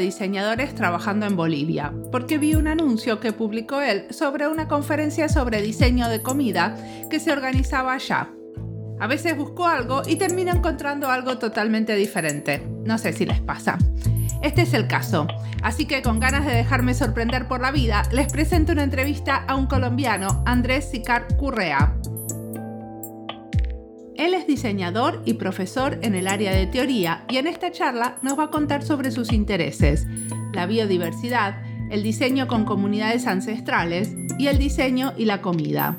[0.00, 5.62] diseñadores trabajando en Bolivia, porque vi un anuncio que publicó él sobre una conferencia sobre
[5.62, 6.76] diseño de comida
[7.08, 8.30] que se organizaba allá.
[8.98, 12.66] A veces busco algo y termino encontrando algo totalmente diferente.
[12.84, 13.78] No sé si les pasa.
[14.42, 15.26] Este es el caso.
[15.62, 19.54] Así que con ganas de dejarme sorprender por la vida, les presento una entrevista a
[19.54, 21.99] un colombiano, Andrés Sicar Currea.
[24.60, 28.50] Diseñador y profesor en el área de teoría y en esta charla nos va a
[28.50, 30.06] contar sobre sus intereses,
[30.52, 35.96] la biodiversidad, el diseño con comunidades ancestrales y el diseño y la comida.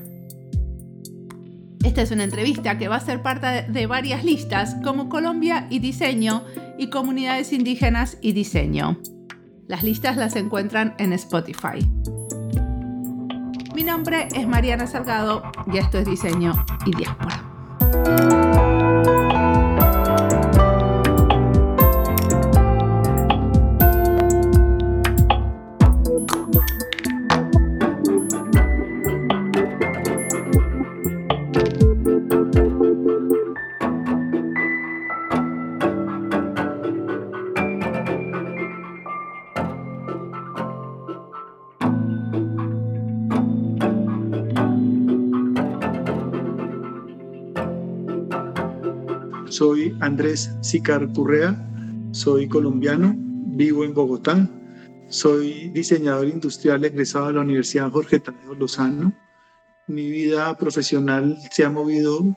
[1.84, 5.80] Esta es una entrevista que va a ser parte de varias listas como Colombia y
[5.80, 6.44] diseño
[6.78, 9.00] y comunidades indígenas y diseño.
[9.68, 11.80] Las listas las encuentran en Spotify.
[13.74, 18.31] Mi nombre es Mariana Salgado y esto es Diseño y Diáspora.
[50.02, 51.56] Andrés Sicar Currea,
[52.12, 54.50] soy colombiano, vivo en Bogotá,
[55.10, 59.14] soy diseñador industrial egresado de la Universidad Jorge Tadeo Lozano.
[59.88, 62.36] Mi vida profesional se ha movido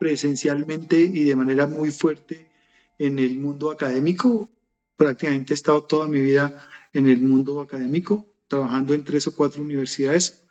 [0.00, 2.50] presencialmente y de manera muy fuerte
[2.98, 4.50] en el mundo académico.
[4.96, 9.62] Prácticamente he estado toda mi vida en el mundo académico, trabajando en tres o cuatro
[9.62, 10.42] universidades,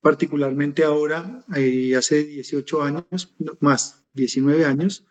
[0.00, 5.04] particularmente ahora, eh, hace 18 años, más 19 años,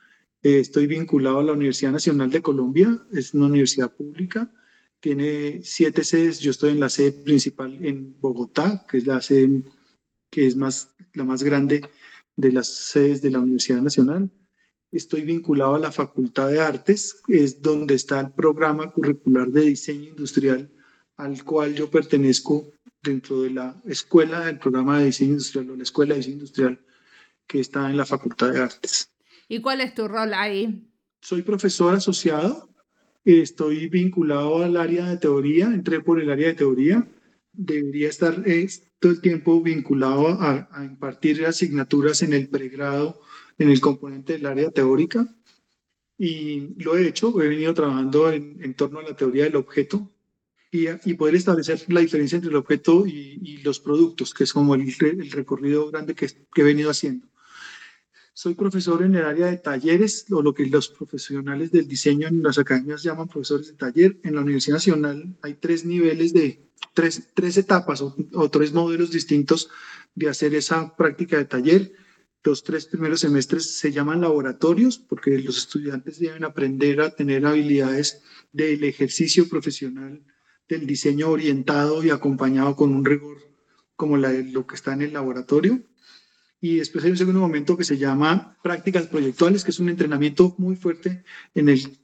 [0.45, 4.53] eh, estoy vinculado a la Universidad Nacional de Colombia, es una universidad pública,
[4.99, 9.63] tiene siete sedes, yo estoy en la sede principal en Bogotá, que es la sede
[10.29, 11.89] que es más, la más grande
[12.35, 14.29] de las sedes de la Universidad Nacional.
[14.91, 20.09] Estoy vinculado a la Facultad de Artes, es donde está el programa curricular de diseño
[20.09, 20.71] industrial
[21.17, 25.83] al cual yo pertenezco dentro de la escuela del programa de diseño industrial o la
[25.83, 26.85] escuela de diseño industrial
[27.47, 29.14] que está en la Facultad de Artes.
[29.47, 30.87] ¿Y cuál es tu rol ahí?
[31.21, 32.69] Soy profesor asociado,
[33.23, 37.07] estoy vinculado al área de teoría, entré por el área de teoría,
[37.51, 38.67] debería estar eh,
[38.99, 43.21] todo el tiempo vinculado a, impartir asignaturas en el pregrado,
[43.57, 45.27] en el componente del área teórica,
[46.17, 50.09] y lo he hecho, he venido trabajando en, torno a la teoría del objeto
[50.71, 54.75] y, y, poder establecer la diferencia entre el objeto y, los productos, que es como
[54.75, 57.27] el, recorrido grande que, que, he venido haciendo.
[58.37, 62.43] Soy profesor en el área de talleres, o lo que los profesionales del diseño en
[62.43, 64.19] las academias llaman profesores de taller.
[64.23, 69.69] En la Universidad Nacional hay tres niveles de, tres, tres etapas o, tres modelos distintos
[70.15, 71.93] de hacer esa práctica de taller.
[72.43, 78.21] Los tres primeros semestres se llaman laboratorios porque los estudiantes deben aprender a tener habilidades
[78.51, 80.21] del ejercicio profesional,
[80.67, 83.37] del diseño orientado y acompañado con un rigor
[83.95, 85.81] como la, lo que está en el laboratorio.
[86.61, 90.55] Y después hay un segundo momento que se llama prácticas proyectuales, que es un entrenamiento
[90.57, 91.23] muy fuerte
[91.53, 91.99] en el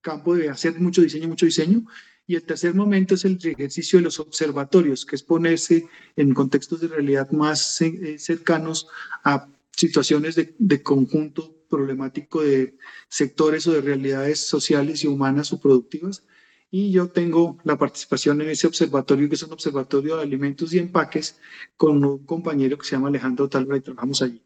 [0.00, 1.84] campo de hacer mucho diseño, mucho diseño.
[2.26, 6.80] Y el tercer momento es el ejercicio de los observatorios, que es ponerse en contextos
[6.80, 8.88] de realidad más eh, cercanos
[9.24, 12.76] a situaciones de, de conjunto problemático de
[13.08, 16.24] sectores o de realidades sociales y humanas o productivas
[16.70, 20.78] y yo tengo la participación en ese observatorio, que es un observatorio de alimentos y
[20.78, 21.38] empaques,
[21.76, 24.40] con un compañero que se llama Alejandro Talbra y trabajamos allí.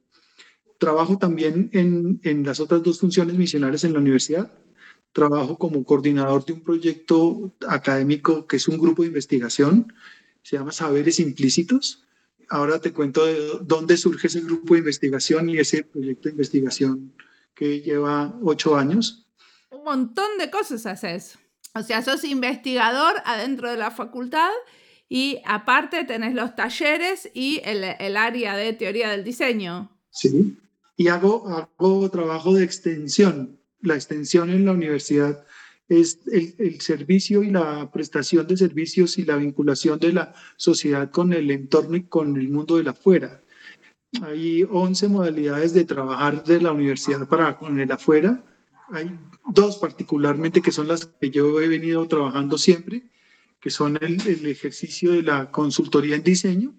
[0.78, 4.52] Trabajo también en, en las otras dos funciones misionales en la universidad.
[5.12, 9.92] Trabajo como coordinador de un proyecto académico que es un grupo de investigación,
[10.42, 12.04] se llama Saberes Implícitos.
[12.48, 17.14] Ahora te cuento de dónde surge ese grupo de investigación y ese proyecto de investigación
[17.54, 19.26] que lleva ocho años.
[19.70, 21.38] Un montón de cosas haces.
[21.74, 24.50] O sea, sos investigador adentro de la facultad
[25.08, 29.90] y aparte tenés los talleres y el, área de teoría del diseño.
[30.10, 30.56] Sí,
[30.96, 33.58] y hago, hago trabajo de extensión.
[33.80, 35.44] La extensión en la universidad
[35.88, 41.10] es el, el, servicio y la prestación de servicios y la vinculación de la sociedad
[41.10, 43.42] con el entorno y con el mundo de la afuera.
[44.22, 48.42] Hay 11 modalidades de trabajar de la universidad para con el afuera.
[48.90, 49.18] Hay
[49.50, 53.10] dos particularmente que son las que yo he venido trabajando siempre,
[53.60, 56.74] que son el, ejercicio de la consultoría en diseño,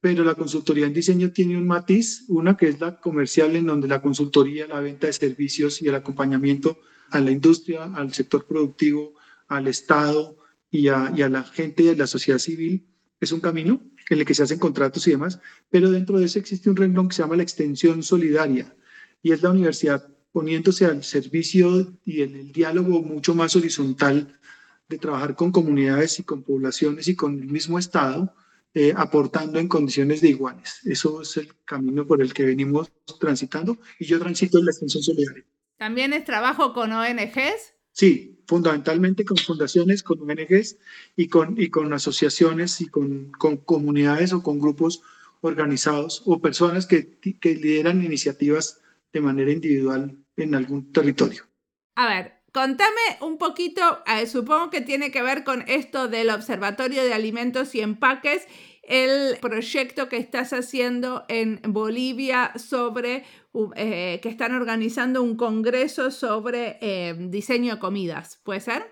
[0.00, 3.88] pero la consultoría en diseño tiene un matiz, una que es la comercial, en donde
[3.88, 6.78] la consultoría, la venta de servicios y el acompañamiento
[7.10, 9.14] a la industria, al sector productivo,
[9.48, 10.36] al Estado
[10.70, 12.86] y a, y a la gente de la sociedad civil.
[13.20, 15.40] Es un camino en el que se hacen contratos y demás,
[15.70, 18.74] pero dentro de eso existe un renglón que se llama la extensión solidaria
[19.22, 24.38] y es la universidad poniéndose al servicio y en el diálogo mucho más horizontal
[24.88, 28.34] de trabajar con comunidades y con poblaciones y con el mismo Estado
[28.74, 30.80] eh, aportando en condiciones de iguales.
[30.84, 32.90] Eso es el camino por el que venimos
[33.20, 35.44] transitando y yo transito en la extensión solidaria.
[35.76, 37.74] ¿También es trabajo con ONGs?
[37.92, 40.78] Sí, fundamentalmente con fundaciones, con ONGs
[41.16, 45.02] y con, y con asociaciones y con, con comunidades o con grupos
[45.42, 48.80] organizados o personas que, que lideran iniciativas
[49.12, 51.44] de manera individual en algún territorio.
[51.94, 57.02] A ver, Contame un poquito, eh, supongo que tiene que ver con esto del Observatorio
[57.02, 58.46] de Alimentos y Empaques,
[58.82, 63.24] el proyecto que estás haciendo en Bolivia sobre,
[63.76, 68.82] eh, que están organizando un congreso sobre eh, diseño de comidas, ¿puede ser?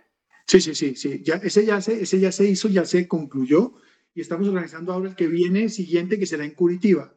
[0.47, 1.21] Sí, sí, sí, sí.
[1.23, 3.75] Ya, ese, ya se, ese ya se hizo, ya se concluyó
[4.15, 7.13] y estamos organizando ahora el que viene siguiente, que será en Curitiba.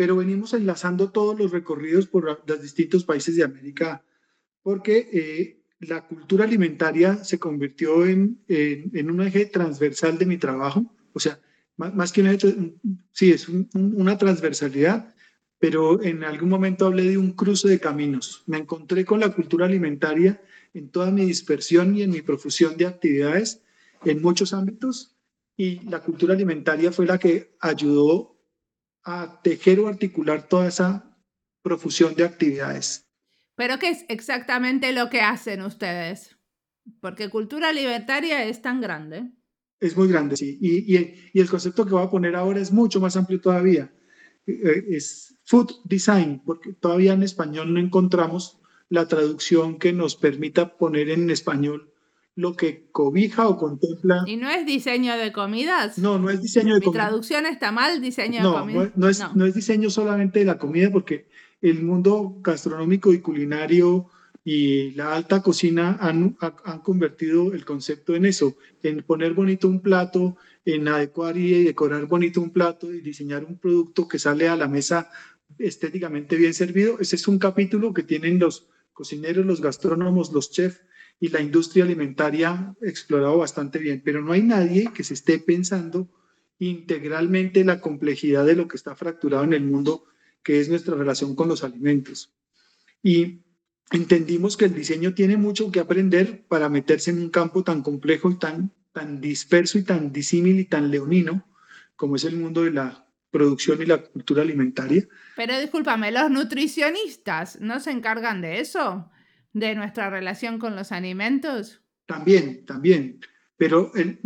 [0.00, 4.02] Pero venimos enlazando todos los recorridos por los distintos países de América
[4.62, 11.20] porque la cultura alimentaria se convirtió en, en, un eje transversal de mi trabajo, o
[11.20, 11.38] sea,
[11.76, 12.34] más, que una,
[13.12, 15.14] sí, es una transversalidad,
[15.58, 18.42] pero en algún momento hablé de un cruce de caminos.
[18.46, 20.40] Me encontré con la cultura alimentaria
[20.72, 23.60] en toda mi dispersión y en mi profusión de actividades
[24.06, 25.14] en muchos ámbitos,
[25.58, 28.39] y la cultura alimentaria fue la que ayudó
[29.04, 31.16] a tejer o articular toda esa
[31.62, 33.06] profusión de actividades.
[33.54, 36.36] Pero ¿qué es exactamente lo que hacen ustedes?
[37.00, 39.30] Porque cultura libertaria es tan grande.
[39.78, 40.58] Es muy grande, sí.
[40.60, 43.92] Y, y, el concepto que voy a poner ahora es mucho más amplio todavía.
[44.46, 50.76] Eh, es food design, porque todavía en español no encontramos la traducción que nos permita
[50.76, 51.92] poner en español
[52.36, 54.24] lo que cobija o contempla.
[54.26, 55.98] ¿Y no es diseño de comidas?
[55.98, 57.04] No, no es diseño de comidas.
[57.04, 58.92] ¿Mi traducción está mal, diseño de comidas?
[58.96, 61.28] No, es, no es diseño solamente de la comida, porque
[61.60, 64.08] el mundo gastronómico y culinario
[64.42, 69.80] y la alta cocina han, han, convertido el concepto en eso, en poner bonito un
[69.80, 74.56] plato, en adecuar y decorar bonito un plato y diseñar un producto que sale a
[74.56, 75.10] la mesa
[75.58, 76.98] estéticamente bien servido.
[77.00, 80.80] Ese es un capítulo que tienen los cocineros, los gastrónomos, los chefs
[81.20, 86.08] y la industria alimentaria explorado bastante bien, pero no hay nadie que se esté pensando
[86.58, 90.04] integralmente la complejidad de lo que está fracturado en el mundo
[90.42, 92.32] que es nuestra relación con los alimentos.
[93.02, 93.42] Y
[93.90, 98.30] entendimos que el diseño tiene mucho que aprender para meterse en un campo tan complejo
[98.30, 101.46] y tan, tan disperso y tan disímil y tan leonino
[101.96, 105.06] como es el mundo de la producción y la cultura alimentaria.
[105.36, 109.10] Pero discúlpame, los nutricionistas no se encargan de eso,
[109.52, 111.82] de nuestra relación con los alimentos.
[112.06, 113.20] También, también.
[113.56, 114.18] Pero el,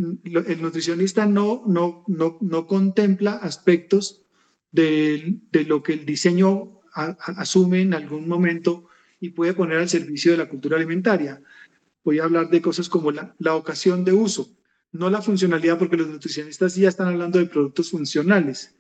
[0.47, 4.25] el nutricionista no, no, no, no contempla aspectos
[4.75, 8.89] de, lo que el diseño asume en algún momento
[9.21, 11.41] y puede poner al servicio de la cultura alimentaria.
[12.03, 14.57] Voy a hablar de cosas como la, ocasión de uso,
[14.91, 18.75] no la funcionalidad, porque los nutricionistas ya están hablando de productos funcionales,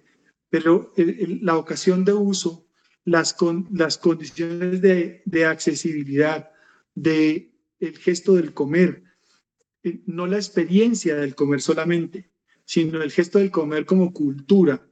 [0.50, 2.63] pero la ocasión de uso,
[3.04, 3.36] las,
[3.72, 6.50] las condiciones de, de accesibilidad,
[6.94, 9.04] de el gesto del comer,
[9.82, 12.30] eh, no la experiencia del comer solamente,
[12.64, 14.86] sino el gesto del comer como cultura,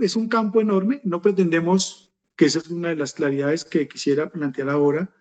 [0.00, 4.30] es un campo enorme, no pretendemos, que esa es una de las claridades que quisiera
[4.30, 5.14] plantear ahora,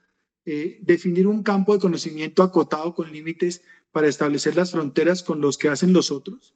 [0.45, 5.57] eh, definir un campo de conocimiento acotado con límites para establecer las fronteras con los
[5.57, 6.55] que hacen los otros.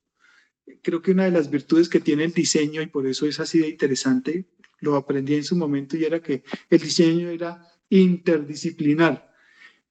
[0.84, 3.60] Creo que una de las virtudes que tiene el diseño, y por eso es así
[3.60, 4.46] de interesante,
[4.82, 9.32] lo aprendí en su momento, y era que el diseño era interdisciplinar.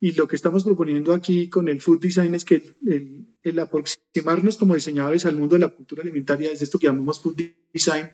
[0.01, 4.75] Y lo que estamos proponiendo aquí con el food design es que el, aproximarnos como
[4.75, 7.37] diseñadores al mundo de la cultura alimentaria desde esto que llamamos food
[7.73, 8.11] design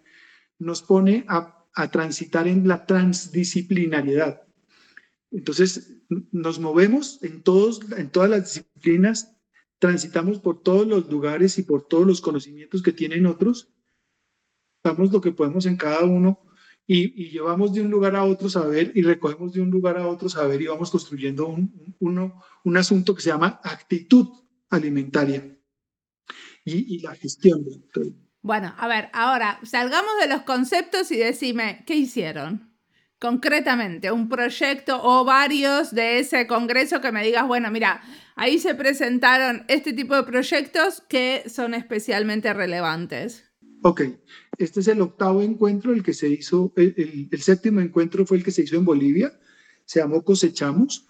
[0.58, 4.42] nos pone a, a transitar en la transdisciplinariedad.
[5.30, 5.92] Entonces,
[6.32, 9.36] nos movemos en, todos, en todas las disciplinas
[9.78, 13.72] transitamos por todos los lugares y por todos los conocimientos que tienen otros,
[14.82, 16.45] damos lo que podemos en cada uno
[16.86, 20.28] y, llevamos de un lugar a otro saber y recogemos de un lugar a otro
[20.28, 24.28] saber y vamos construyendo un, un asunto que se llama actitud
[24.70, 25.56] alimentaria
[26.64, 27.64] y, la gestión.
[28.42, 32.76] Bueno, a ver, ahora salgamos de los conceptos y decime, ¿qué hicieron?
[33.18, 38.02] Concretamente, un proyecto o varios de ese congreso que me digas, bueno, mira,
[38.34, 43.45] ahí se presentaron este tipo de proyectos que son especialmente relevantes.
[43.88, 44.02] Ok,
[44.58, 48.50] este es el octavo encuentro, el que se hizo, el, séptimo encuentro fue el que
[48.50, 49.38] se hizo en Bolivia,
[49.84, 51.06] se llamó Cosechamos.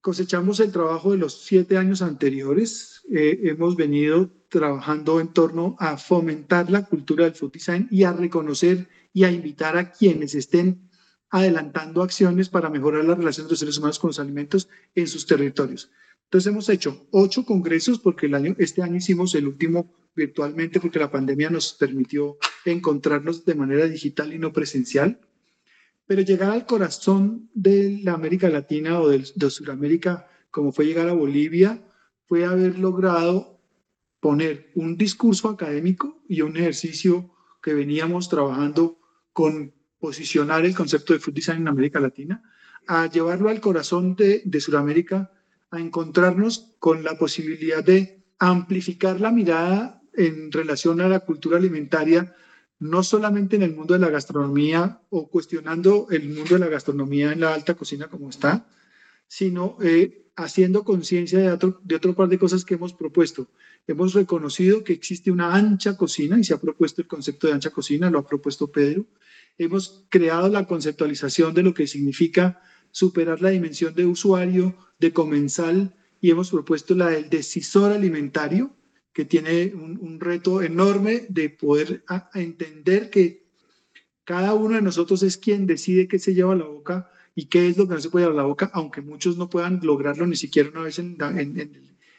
[0.00, 3.02] Cosechamos el trabajo de los siete años anteriores.
[3.12, 8.12] Eh, hemos venido trabajando en torno a fomentar la cultura del food design y a
[8.12, 10.90] reconocer y a invitar a quienes estén
[11.30, 15.26] adelantando acciones para mejorar la relación de los seres humanos con los alimentos en sus
[15.26, 15.92] territorios.
[16.24, 20.98] Entonces hemos hecho ocho congresos porque el año, este año hicimos el último virtualmente porque
[20.98, 25.20] la pandemia nos permitió encontrarnos de manera digital y no presencial.
[26.06, 31.08] Pero llegar al corazón de la América Latina o de, de Sudamérica, como fue llegar
[31.08, 31.82] a Bolivia,
[32.26, 33.60] fue haber logrado
[34.20, 38.98] poner un discurso académico y un ejercicio que veníamos trabajando
[39.32, 42.42] con posicionar el concepto de food design en América Latina,
[42.86, 45.32] a llevarlo al corazón de, de Sudamérica
[45.70, 52.34] a encontrarnos con la posibilidad de amplificar la mirada en relación a la cultura alimentaria,
[52.78, 57.32] no solamente en el mundo de la gastronomía o cuestionando el mundo de la gastronomía
[57.32, 58.66] en la alta cocina como está,
[59.26, 63.48] sino eh, haciendo conciencia de otro, de otro par de cosas que hemos propuesto.
[63.86, 67.70] Hemos reconocido que existe una ancha cocina y se ha propuesto el concepto de ancha
[67.70, 69.06] cocina, lo ha propuesto Pedro.
[69.56, 75.94] Hemos creado la conceptualización de lo que significa superar la dimensión de usuario, de comensal,
[76.20, 78.74] y hemos propuesto la del decisor alimentario,
[79.14, 82.04] que tiene un, reto enorme de poder
[82.34, 83.46] entender que
[84.24, 87.68] cada uno de nosotros es quien decide qué se lleva a la boca y qué
[87.68, 90.26] es lo que no se puede llevar a la boca, aunque muchos no puedan lograrlo
[90.26, 91.16] ni siquiera una vez en,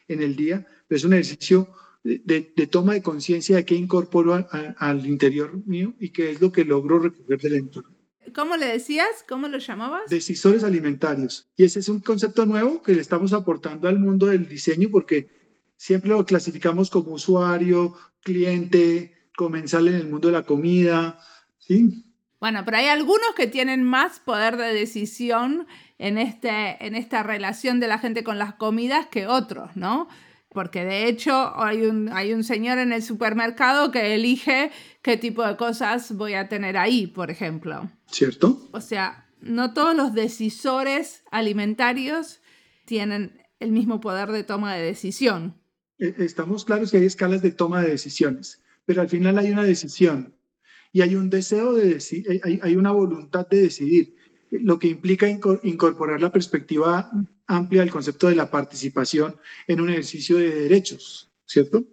[0.08, 1.68] el día, pero es un ejercicio
[2.04, 4.48] de, toma de conciencia de qué incorporo
[4.78, 7.94] al interior mío y qué es lo que logro recoger del entorno.
[8.34, 9.26] ¿Cómo le decías?
[9.28, 10.10] ¿Cómo lo llamabas?
[10.10, 11.50] Decisores alimentarios.
[11.58, 15.45] Y ese es un concepto nuevo que le estamos aportando al mundo del diseño porque
[15.78, 21.20] siempre lo clasificamos como usuario, cliente, comensal en el mundo de la comida,
[21.58, 22.06] ¿sí?
[22.40, 25.68] Bueno, pero hay algunos que tienen más poder de decisión
[25.98, 30.08] en, este, en esta relación de la gente con las comidas que otros, ¿no?
[30.56, 34.72] porque de hecho hay un, hay un señor en el supermercado que elige
[35.04, 37.92] qué tipo de cosas voy a tener ahí, por ejemplo.
[38.10, 38.68] ¿Cierto?
[38.72, 42.40] O sea, no todos los decisores alimentarios
[42.86, 45.60] tienen el mismo poder de toma de decisión.
[46.00, 49.64] E, estamos claros que hay escalas de toma de decisiones, pero al final hay una
[49.64, 50.36] decisión
[50.92, 54.16] y hay un deseo de decidir, hay, hay una voluntad de decidir,
[54.52, 57.12] lo que implica incorporar la perspectiva
[57.48, 59.36] amplia el concepto de la participación
[59.68, 61.84] en un ejercicio de derechos, ¿cierto?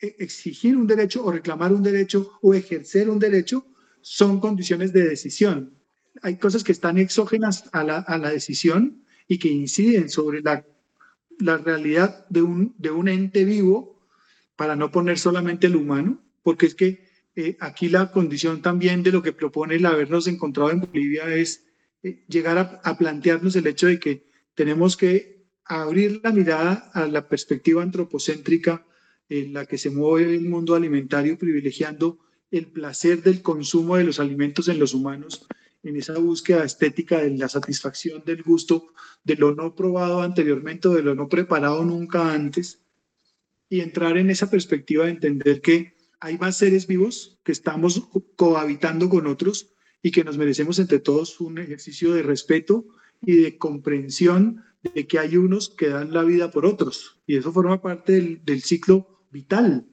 [0.00, 3.66] E, exigir un derecho o reclamar un derecho o ejercer un derecho
[4.02, 5.74] son condiciones de decisión.
[6.22, 10.64] Hay cosas que están exógenas a la, a la decisión y que inciden sobre la,
[11.40, 14.00] la realidad de un, de un ente vivo,
[14.56, 19.12] para no poner solamente el humano, porque es que eh, aquí la condición también de
[19.12, 21.64] lo que propone el habernos encontrado en Bolivia es
[22.02, 27.06] eh, llegar a, a plantearnos el hecho de que tenemos que abrir la mirada a
[27.06, 28.84] la perspectiva antropocéntrica
[29.28, 32.18] en la que se mueve el mundo alimentario, privilegiando
[32.50, 35.46] el placer del consumo de los alimentos en los humanos,
[35.82, 38.92] en esa búsqueda estética de la satisfacción del gusto,
[39.24, 42.80] de lo no probado anteriormente o de lo no preparado nunca antes,
[43.68, 49.08] y entrar en esa perspectiva de entender que hay más seres vivos que estamos cohabitando
[49.08, 49.72] con otros
[50.02, 52.86] y que nos merecemos entre todos un ejercicio de respeto
[53.22, 57.20] y de comprensión de que hay unos que dan la vida por otros.
[57.26, 59.86] Y eso forma parte del, ciclo vital.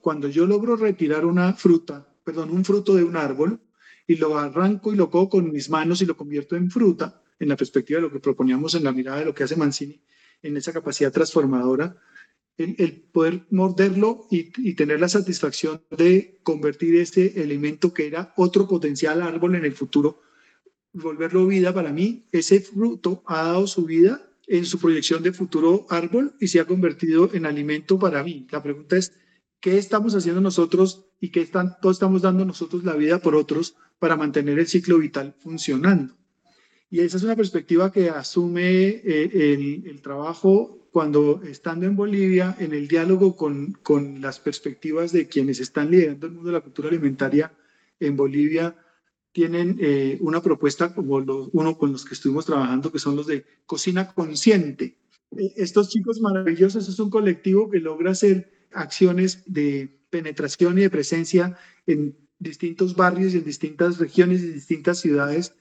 [0.00, 3.60] Cuando yo logro retirar una fruta, perdón, un fruto de un árbol,
[4.08, 7.48] y lo arranco y lo cojo con mis manos y lo convierto en fruta, en
[7.48, 10.02] la perspectiva de lo que proponíamos en la mirada de lo que hace Mancini,
[10.42, 11.96] en esa capacidad transformadora,
[12.56, 18.66] el, poder morderlo y, y, tener la satisfacción de convertir ese elemento que era otro
[18.66, 20.22] potencial árbol en el futuro
[20.92, 25.86] volverlo vida para mí, ese fruto ha dado su vida en su proyección de futuro
[25.90, 28.46] árbol y se ha convertido en alimento para mí.
[28.50, 29.12] La pregunta es,
[29.60, 33.76] ¿qué estamos haciendo nosotros y qué están, todos estamos dando nosotros la vida por otros
[33.98, 36.14] para mantener el ciclo vital funcionando?
[36.90, 42.56] Y esa es una perspectiva que asume eh, el, el, trabajo cuando estando en Bolivia,
[42.58, 46.62] en el diálogo con, con las perspectivas de quienes están liderando el mundo de la
[46.62, 47.52] cultura alimentaria
[48.00, 48.74] en Bolivia,
[49.32, 53.26] tienen eh, una propuesta como los, uno con los que estuvimos trabajando, que son los
[53.26, 54.96] de cocina consciente.
[55.36, 60.90] Eh, estos chicos maravillosos es un colectivo que logra hacer acciones de penetración y de
[60.90, 65.54] presencia en distintos barrios y en distintas regiones y distintas ciudades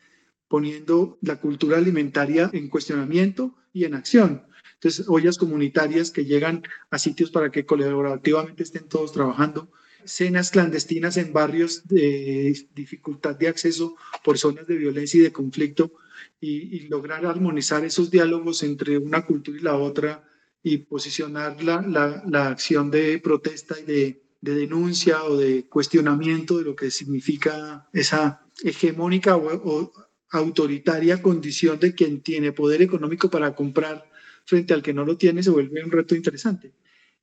[0.47, 4.43] poniendo la cultura alimentaria en cuestionamiento y en acción.
[4.75, 9.71] Entonces, ollas comunitarias que llegan a sitios para que colaborativamente estén todos trabajando,
[10.05, 15.91] cenas clandestinas en barrios de dificultad de acceso por zonas de violencia y de conflicto
[16.39, 20.23] y, lograr armonizar esos diálogos entre una cultura y la otra
[20.63, 26.57] y posicionar la, la, la acción de protesta y de, de denuncia o de cuestionamiento
[26.57, 29.91] de lo que significa esa hegemónica o,
[30.29, 34.11] autoritaria condición de quien tiene poder económico para comprar
[34.45, 36.73] frente al que no lo tiene se vuelve un reto interesante.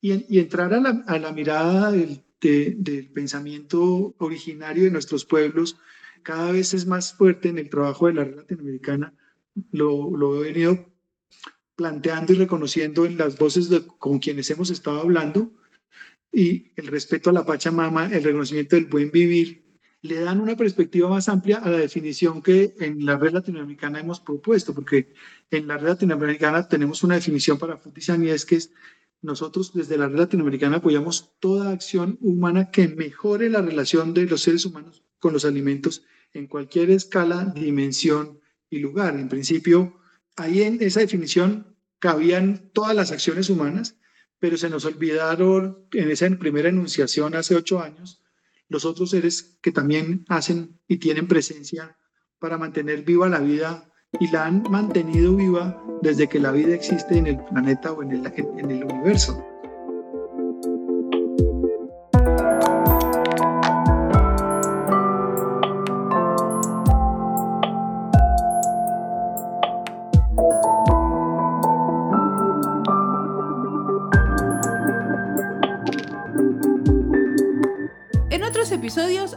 [0.01, 2.23] Y, entrar a la, a la mirada del,
[3.15, 5.79] pensamiento originario de nuestros pueblos
[6.23, 9.15] cada vez es más fuerte en el trabajo de la red latinoamericana.
[9.73, 10.93] Lo, lo he venido
[11.75, 15.53] planteando y reconociendo en las voces con quienes hemos estado hablando
[16.35, 19.65] y el respeto a la Pachamama, el reconocimiento del buen vivir,
[20.03, 24.21] le dan una perspectiva más amplia a la definición que en la red latinoamericana hemos
[24.21, 25.15] propuesto, porque
[25.51, 28.71] en la red latinoamericana tenemos una definición para food y es que es,
[29.23, 34.43] nosotros desde la red latinoamericana apoyamos toda acción humana que mejore la relación de los
[34.43, 39.19] seres humanos con los alimentos en cualquier escala, dimensión y lugar.
[39.19, 40.01] En principio,
[40.37, 43.97] ahí en esa definición cabían todas las acciones humanas,
[44.39, 48.25] pero se nos olvidaron en esa primera enunciación hace ocho años
[48.69, 51.97] los otros seres que también hacen y tienen presencia
[52.39, 57.17] para mantener viva la vida y la han mantenido viva desde que la vida existe
[57.17, 59.45] en el planeta o en el, universo.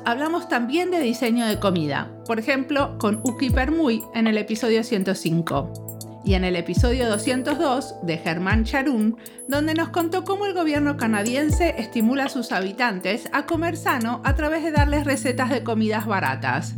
[0.08, 6.22] Hablamos también de diseño de comida, por ejemplo con Uki Permuy en el episodio 105
[6.24, 9.17] y en el episodio 202 de Germán Charun,
[9.50, 14.34] donde nos contó cómo el gobierno canadiense estimula a sus habitantes a comer sano a
[14.36, 16.76] través de darles recetas de comidas baratas.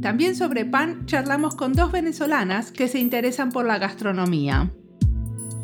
[0.00, 4.70] También sobre pan charlamos con dos venezolanas que se interesan por la gastronomía.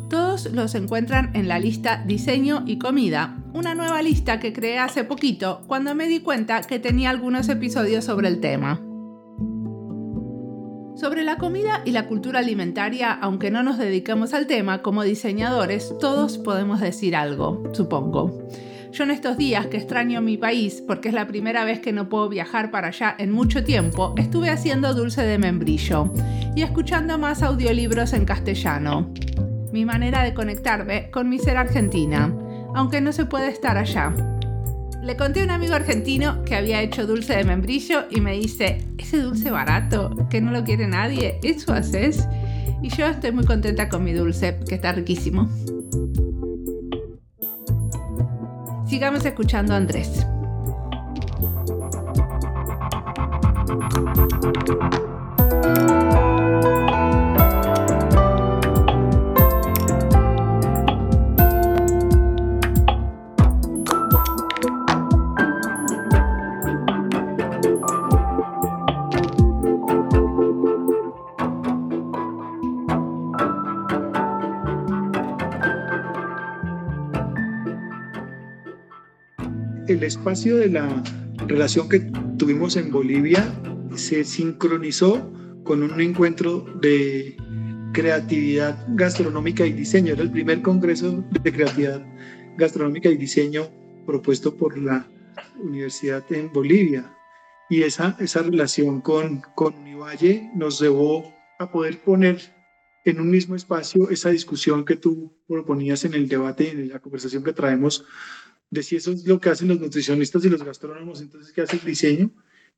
[0.07, 5.03] Todos los encuentran en la lista Diseño y Comida, una nueva lista que creé hace
[5.03, 8.79] poquito cuando me di cuenta que tenía algunos episodios sobre el tema.
[10.95, 15.93] Sobre la comida y la cultura alimentaria, aunque no nos dediquemos al tema, como diseñadores
[15.99, 18.47] todos podemos decir algo, supongo.
[18.91, 22.09] Yo en estos días que extraño mi país, porque es la primera vez que no
[22.09, 26.11] puedo viajar para allá en mucho tiempo, estuve haciendo dulce de membrillo
[26.55, 29.13] y escuchando más audiolibros en castellano
[29.71, 32.33] mi manera de conectarme con mi ser argentina,
[32.75, 34.13] aunque no se puede estar allá.
[35.01, 38.85] Le conté a un amigo argentino que había hecho dulce de membrillo y me dice,
[38.97, 42.27] ese dulce barato, que no lo quiere nadie, ¿eso haces?
[42.81, 45.49] Y yo estoy muy contenta con mi dulce, que está riquísimo.
[48.87, 50.25] Sigamos escuchando a Andrés.
[79.99, 81.03] El espacio de la
[81.45, 81.99] relación que
[82.37, 83.53] tuvimos en Bolivia
[83.95, 85.29] se sincronizó
[85.65, 87.35] con un encuentro de
[87.91, 90.13] creatividad gastronómica y diseño.
[90.13, 92.01] Era el primer congreso de creatividad
[92.57, 93.67] gastronómica y diseño
[94.05, 95.05] propuesto por la
[95.61, 97.13] universidad en Bolivia.
[97.69, 102.39] Y esa, esa relación con, con Univalle nos llevó a poder poner
[103.03, 106.99] en un mismo espacio esa discusión que tú proponías en el debate y en la
[106.99, 108.05] conversación que traemos
[108.69, 111.77] de si eso es lo que hacen los nutricionistas y los gastrónomos, entonces qué hace
[111.77, 112.31] el diseño,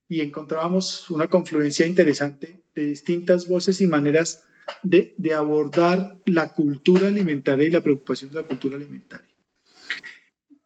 [0.08, 4.44] y encontrábamos una confluencia interesante de distintas voces y maneras
[4.84, 9.28] de, de abordar la cultura alimentaria y la preocupación de la cultura alimentaria.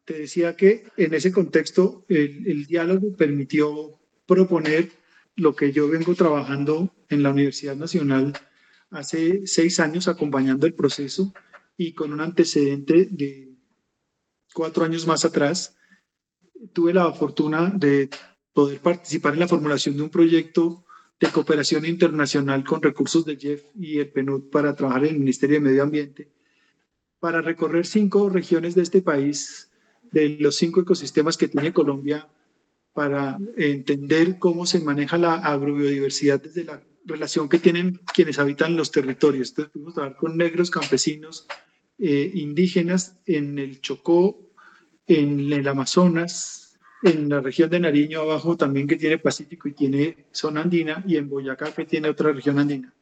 [0.04, 4.92] Te decía que en ese contexto el, el diálogo permitió proponer
[5.36, 8.34] lo que yo vengo trabajando en la Universidad Nacional
[8.92, 11.34] hace seis años acompañando el proceso
[11.78, 13.55] y con un antecedente de
[14.56, 15.76] cuatro años más atrás,
[16.72, 18.10] tuve la fortuna de
[18.54, 20.86] poder participar en la formulación de un proyecto
[21.20, 25.58] de cooperación internacional con recursos de JEF y el PNUD para trabajar en el Ministerio
[25.58, 26.32] de Medio Ambiente,
[27.20, 29.72] para recorrer cinco regiones de este país,
[30.12, 32.30] de los cinco ecosistemas que tiene Colombia,
[32.94, 38.90] para entender cómo se maneja la agrobiodiversidad desde la relación que tienen quienes habitan los
[38.90, 39.50] territorios.
[39.50, 41.46] Entonces pudimos trabajar con negros campesinos
[41.98, 44.45] eh, indígenas en el Chocó,
[45.08, 50.26] en el Amazonas, en la región de Nariño abajo también que tiene Pacífico y tiene
[50.32, 52.94] zona andina, y en Boyacá que tiene otra región andina.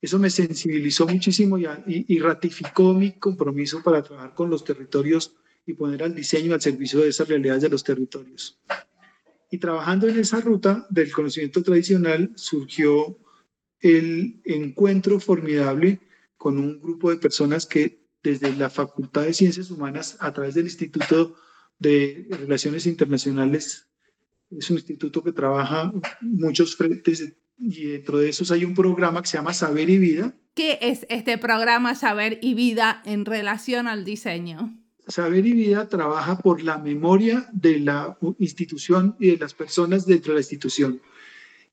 [0.00, 5.34] Eso me sensibilizó muchísimo y, y ratificó mi compromiso para trabajar con los territorios
[5.66, 8.58] y poner al diseño al servicio de esas realidades de los territorios.
[9.50, 13.18] Y trabajando en esa ruta del conocimiento tradicional surgió
[13.80, 16.00] el encuentro formidable
[16.36, 20.64] con un grupo de personas que desde la Facultad de Ciencias Humanas, a través del
[20.64, 21.36] Instituto
[21.78, 23.86] de Relaciones Internacionales,
[24.50, 29.28] es un instituto que trabaja muchos frentes y dentro de esos hay un programa que
[29.28, 30.34] se llama Saber y Vida.
[30.54, 34.76] ¿Qué es este programa Saber y Vida en relación al diseño?
[35.06, 40.32] Saber y Vida trabaja por la memoria de la institución y de las personas dentro
[40.32, 41.00] de la institución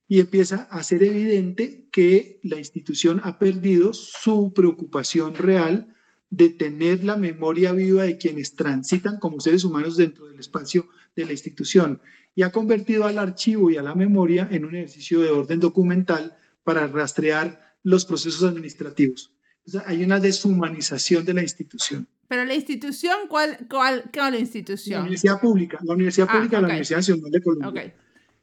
[0.08, 5.96] y empieza a ser evidente que la institución ha perdido su preocupación real
[6.34, 11.26] de tener la memoria viva de quienes transitan como seres humanos dentro del espacio de
[11.26, 12.02] la institución
[12.34, 16.36] y ha convertido al archivo y a la memoria en un ejercicio de orden documental
[16.64, 19.32] para rastrear los procesos administrativos.
[19.86, 22.08] hay una deshumanización de la institución.
[22.28, 24.96] Pero la institución, ¿cuál, cuál, cuál institución?
[24.96, 27.94] La universidad pública, la universidad ah, pública, la Universidad Nacional de Colombia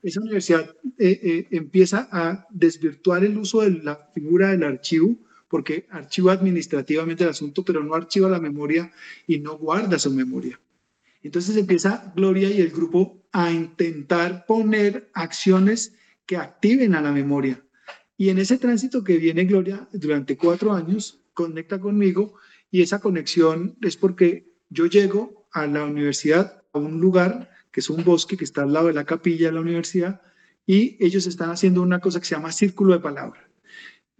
[0.03, 5.16] esa universidad eh, eh, empieza a desvirtuar el uso de la figura del archivo,
[5.51, 8.93] porque archiva administrativamente el asunto, pero no archiva la memoria
[9.27, 10.59] y no guarda su memoria.
[11.23, 17.63] Entonces empieza Gloria y el grupo a intentar poner acciones que activen a la memoria.
[18.17, 22.35] Y en ese tránsito que viene Gloria durante cuatro años, conecta conmigo
[22.71, 27.91] y esa conexión es porque yo llego a la universidad, a un lugar que es
[27.91, 30.21] un bosque que está al lado de la capilla de la universidad,
[30.65, 33.50] y ellos están haciendo una cosa que se llama círculo de palabra.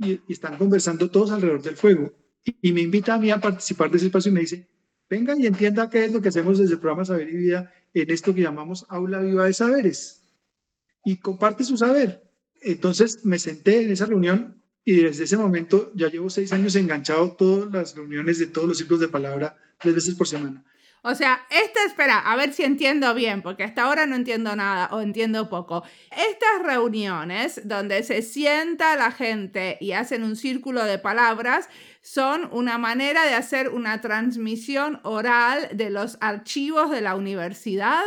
[0.01, 2.13] Y, están conversando todos alrededor del fuego.
[2.45, 4.69] Y, me invita a mí a participar de ese espacio y me dice,
[5.09, 8.11] venga y entienda qué es lo que hacemos desde el programa Saber y Vida en
[8.11, 10.23] esto que llamamos Aula Viva de Saberes.
[11.05, 12.23] Y comparte su saber.
[12.63, 17.33] Entonces me senté en esa reunión y desde ese momento ya llevo seis años enganchado
[17.33, 20.65] todas las reuniones de todos los ciclos de palabra tres veces por semana.
[21.03, 24.91] O sea, esta, espera, a ver si entiendo bien, porque hasta ahora no entiendo nada
[24.93, 25.83] o entiendo poco.
[26.11, 31.69] Estas reuniones donde se sienta la gente y hacen un círculo de palabras
[32.03, 38.03] son una manera de hacer una transmisión oral de los archivos de la universidad.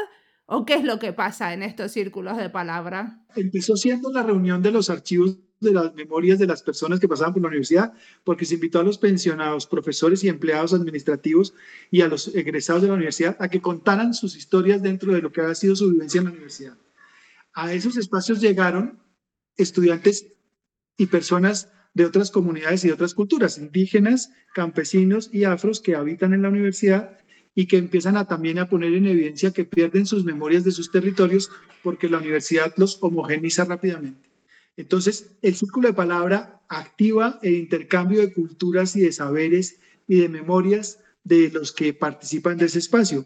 [0.45, 3.21] ¿O qué es lo que pasa en estos círculos de palabra?
[3.35, 7.33] Empezó siendo la reunión de los archivos de las memorias de las personas que pasaban
[7.33, 11.53] por la universidad, porque se invitó a los pensionados, profesores y empleados administrativos
[11.89, 15.31] y a los egresados de la universidad a que contaran sus historias dentro de lo
[15.31, 16.77] que había sido su vivencia en la universidad.
[17.53, 18.99] A esos espacios llegaron
[19.57, 20.27] estudiantes
[20.97, 26.33] y personas de otras comunidades y de otras culturas, indígenas, campesinos y afros que habitan
[26.33, 27.19] en la universidad
[27.55, 30.91] y que empiezan a también a poner en evidencia que pierden sus memorias de sus
[30.91, 31.51] territorios
[31.83, 34.32] porque la universidad los homogeniza rápidamente.
[34.75, 40.29] Entonces, el círculo de palabra activa el intercambio de culturas y de saberes y de
[40.29, 43.25] memorias de los que participan de ese espacio.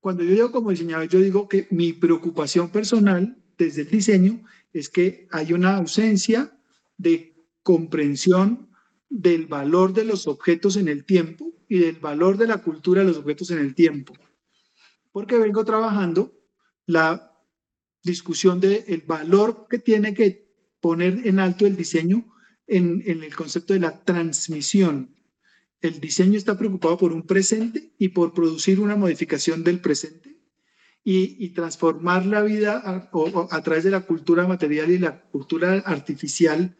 [0.00, 4.88] Cuando yo digo como diseñador, yo digo que mi preocupación personal desde el diseño es
[4.90, 6.56] que hay una ausencia
[6.98, 8.68] de comprensión
[9.08, 13.08] del valor de los objetos en el tiempo y del valor de la cultura de
[13.08, 14.12] los objetos en el tiempo.
[15.12, 16.32] Porque vengo trabajando
[16.86, 17.32] la
[18.02, 20.43] discusión del valor que tiene que
[20.84, 22.26] poner en alto el diseño
[22.66, 25.16] en, el concepto de la transmisión.
[25.80, 30.36] El diseño está preocupado por un presente y por producir una modificación del presente
[31.02, 33.08] y, transformar la vida a,
[33.50, 36.76] a, través de la cultura material y la cultura artificial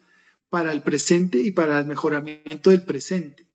[0.51, 3.47] para el presente y para el mejoramiento del presente.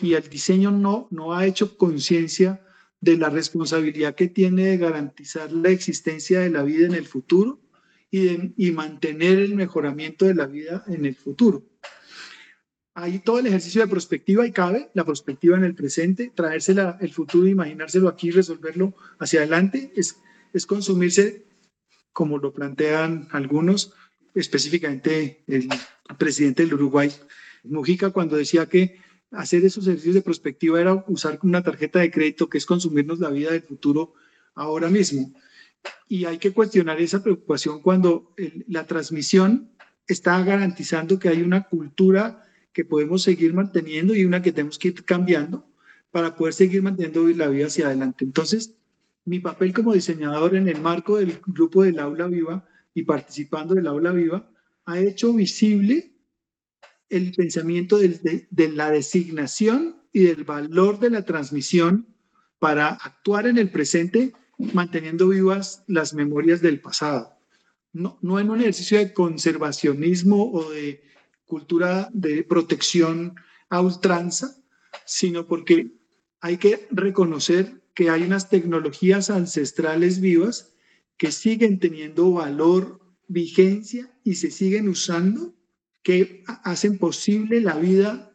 [0.00, 2.64] Y el diseño no ha hecho conciencia
[3.02, 7.60] de la responsabilidad que tiene de garantizar la existencia de la vida en el futuro
[8.10, 11.64] y, mantener el mejoramiento de la vida en el futuro.
[12.94, 17.12] Ahí todo el ejercicio de prospectiva y cabe, la prospectiva en el presente, traerse el
[17.12, 20.16] futuro, imaginárselo aquí, resolverlo hacia adelante, es,
[20.52, 21.46] es consumirse,
[22.12, 23.94] como lo plantean algunos,
[24.34, 25.68] específicamente el
[26.18, 27.12] presidente del Uruguay,
[27.64, 28.98] Mujica, cuando decía que
[29.30, 33.30] hacer esos ejercicios de prospectiva era usar una tarjeta de crédito que es consumirnos la
[33.30, 34.14] vida del futuro
[34.54, 35.32] ahora mismo.
[36.08, 38.34] Y hay que cuestionar esa preocupación cuando
[38.66, 39.70] la transmisión
[40.06, 44.88] está garantizando que hay una cultura que podemos seguir manteniendo y una que tenemos que
[44.88, 45.66] ir cambiando
[46.10, 48.24] para poder seguir manteniendo la vida hacia adelante.
[48.24, 48.74] Entonces,
[49.24, 53.86] mi papel como diseñador en el marco del grupo del aula viva y participando del
[53.86, 54.50] aula viva
[54.86, 56.12] ha hecho visible
[57.08, 62.06] el pensamiento de, la designación y del valor de la transmisión
[62.58, 64.32] para actuar en el presente
[64.72, 67.36] manteniendo vivas las memorias del pasado.
[67.92, 71.02] No, no en un ejercicio de conservacionismo o de
[71.46, 73.34] cultura de protección
[73.68, 74.56] a ultranza,
[75.04, 75.92] sino porque
[76.40, 80.74] hay que reconocer que hay unas tecnologías ancestrales vivas
[81.16, 85.54] que siguen teniendo valor, vigencia y se siguen usando
[86.02, 88.32] que hacen posible la vida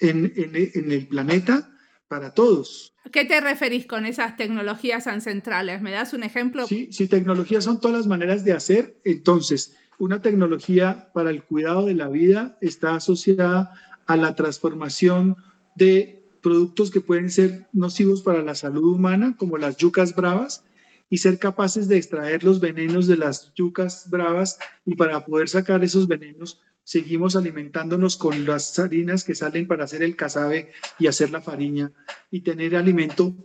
[0.00, 1.76] en, el planeta
[2.08, 2.94] para todos.
[3.12, 5.80] ¿Qué te referís con esas tecnologías ancestrales?
[5.80, 6.66] ¿Me das un ejemplo?
[6.66, 11.86] Sí, si tecnologías son todas las maneras de hacer, entonces una tecnología para el cuidado
[11.86, 13.72] de la vida está asociada
[14.06, 15.36] a la transformación
[15.74, 20.64] de productos que pueden ser nocivos para la salud humana, como las yucas bravas,
[21.10, 25.82] y ser capaces de extraer los venenos de las yucas bravas y para poder sacar
[25.82, 31.28] esos venenos seguimos alimentándonos con las harinas que salen para hacer el casabe y hacer
[31.28, 31.92] la farina
[32.30, 33.36] y tener alimento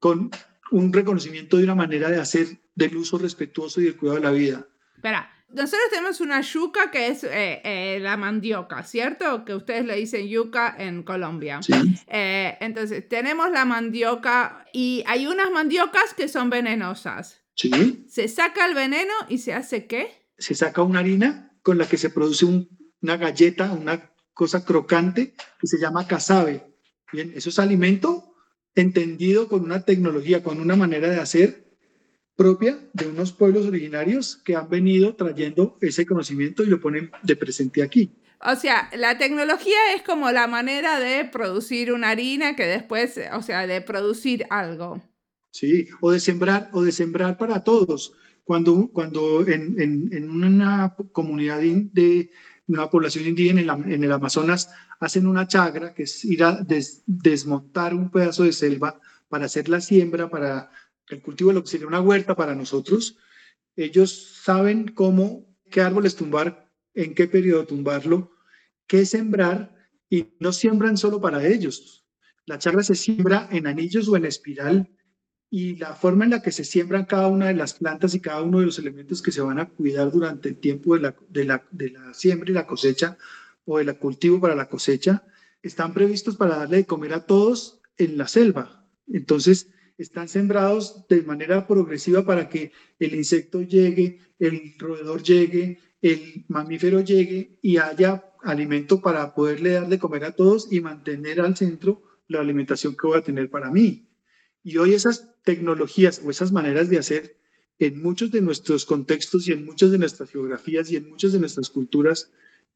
[0.00, 0.32] con
[0.72, 4.32] un reconocimiento de una manera de hacer del uso respetuoso y del cuidado de la
[4.32, 4.66] vida.
[4.96, 9.44] Espera, nosotros tenemos una yuca que es eh, eh, la mandioca, ¿cierto?
[9.44, 11.62] Que ustedes le dicen yuca en Colombia.
[11.62, 11.74] Sí.
[12.08, 17.44] Eh, entonces, tenemos la mandioca y hay unas mandiocas que son venenosas.
[17.54, 18.06] Sí.
[18.08, 20.10] ¿Se saca el veneno y se hace qué?
[20.36, 25.34] Se saca una harina con la que se produce un una galleta, una cosa crocante
[25.60, 26.64] que se llama casabe.
[27.12, 28.34] Bien, eso es alimento
[28.74, 31.68] entendido con una tecnología, con una manera de hacer
[32.36, 37.34] propia de unos pueblos originarios que han venido trayendo ese conocimiento y lo ponen de
[37.34, 38.12] presente aquí.
[38.40, 43.42] O sea, la tecnología es como la manera de producir una harina que después, o
[43.42, 45.02] sea, de producir algo.
[45.50, 48.12] Sí, o de sembrar, o de sembrar para todos.
[48.44, 52.30] Cuando, cuando en, en, en una comunidad de,
[52.68, 56.64] una población indígena en, el Amazonas hacen una chagra, que es ir a
[57.06, 60.70] desmontar un pedazo de selva para hacer la siembra, para
[61.08, 63.16] el cultivo de lo que sería una huerta para nosotros.
[63.74, 68.32] Ellos saben cómo, qué árboles tumbar, en qué periodo tumbarlo,
[68.86, 69.74] qué sembrar,
[70.10, 72.06] y no siembran solo para ellos.
[72.46, 74.90] La chagra se siembra en anillos o en espiral
[75.50, 78.42] y la forma en la que se siembran cada una de las plantas y cada
[78.42, 81.44] uno de los elementos que se van a cuidar durante el tiempo de la, de
[81.44, 83.16] la, de la siembra y la cosecha
[83.64, 85.24] o del cultivo para la cosecha,
[85.62, 88.86] están previstos para darle de comer a todos en la selva.
[89.06, 96.44] Entonces, están sembrados de manera progresiva para que el insecto llegue, el roedor llegue, el
[96.48, 101.56] mamífero llegue y haya alimento para poderle dar de comer a todos y mantener al
[101.56, 104.08] centro la alimentación que voy a tener para mí.
[104.62, 107.38] Y hoy esas tecnologías o esas maneras de hacer
[107.78, 111.38] en muchos de nuestros contextos y en muchas de nuestras geografías y en muchas de
[111.38, 112.30] nuestras culturas,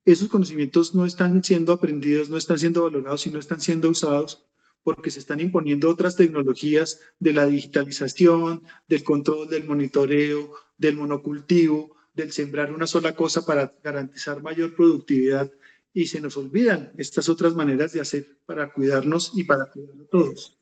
[0.06, 4.46] esos conocimientos no están siendo aprendidos, no están siendo valorados y no están siendo usados
[4.84, 11.94] porque se están imponiendo otras tecnologías de la digitalización, del control, del monitoreo, del monocultivo,
[12.14, 15.52] del sembrar una sola cosa para garantizar mayor productividad
[15.92, 20.08] y se nos olvidan estas otras maneras de hacer para cuidarnos y para cuidar a
[20.08, 20.61] todos.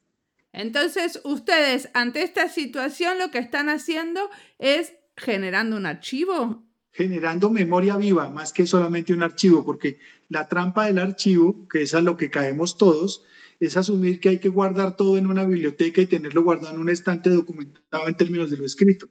[0.52, 6.64] Entonces, ustedes ante esta situación lo que están haciendo es generando un archivo.
[6.92, 11.94] Generando memoria viva, más que solamente un archivo, porque la trampa del archivo, que es
[11.94, 13.24] a lo que caemos todos,
[13.60, 16.88] es asumir que hay que guardar todo en una biblioteca y tenerlo guardado en un
[16.88, 19.08] estante documentado en términos de lo escrito.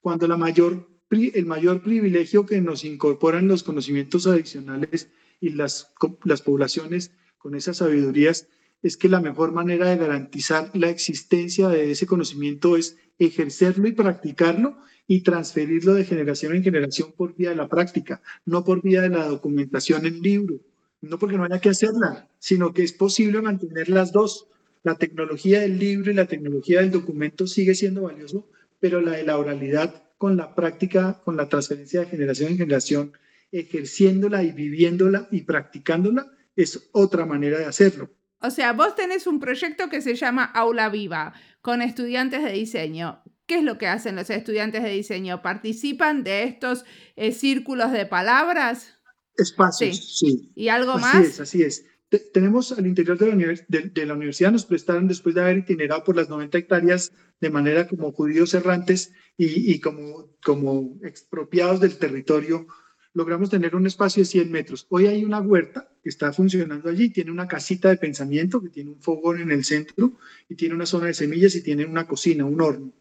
[0.00, 5.92] Cuando la mayor, el mayor privilegio que nos incorporan los conocimientos adicionales y las,
[6.24, 8.48] las poblaciones con esas sabidurías
[8.82, 13.92] es que la mejor manera de garantizar la existencia de ese conocimiento es ejercerlo y
[13.92, 19.02] practicarlo y transferirlo de generación en generación por vía de la práctica, no por vía
[19.02, 20.60] de la documentación en libro.
[21.00, 24.48] No porque no haya que hacerla, sino que es posible mantener las dos.
[24.84, 29.24] La tecnología del libro y la tecnología del documento sigue siendo valioso, pero la de
[29.24, 33.12] la oralidad con la práctica, con la transferencia de generación en generación,
[33.50, 38.10] ejerciéndola y viviéndola y practicándola, es otra manera de hacerlo.
[38.42, 43.22] O sea, vos tenés un proyecto que se llama Aula Viva con estudiantes de diseño.
[43.46, 45.42] ¿Qué es lo que hacen los estudiantes de diseño?
[45.42, 46.84] ¿Participan de estos
[47.16, 48.98] eh, círculos de palabras?
[49.36, 50.50] Espacios, sí.
[50.54, 51.14] ¿Y algo así más?
[51.14, 52.32] Así es, así es.
[52.32, 56.16] tenemos al interior de la, de, la, universidad, nos prestaron después de haber itinerado por
[56.16, 62.66] las 90 hectáreas de manera como judíos errantes y, y como, como expropiados del territorio,
[63.14, 64.86] logramos tener un espacio de 100 metros.
[64.90, 68.90] Hoy hay una huerta que está funcionando allí, tiene una casita de pensamiento que tiene
[68.90, 72.44] un fogón en el centro y tiene una zona de semillas y tiene una cocina,
[72.44, 72.92] un horno.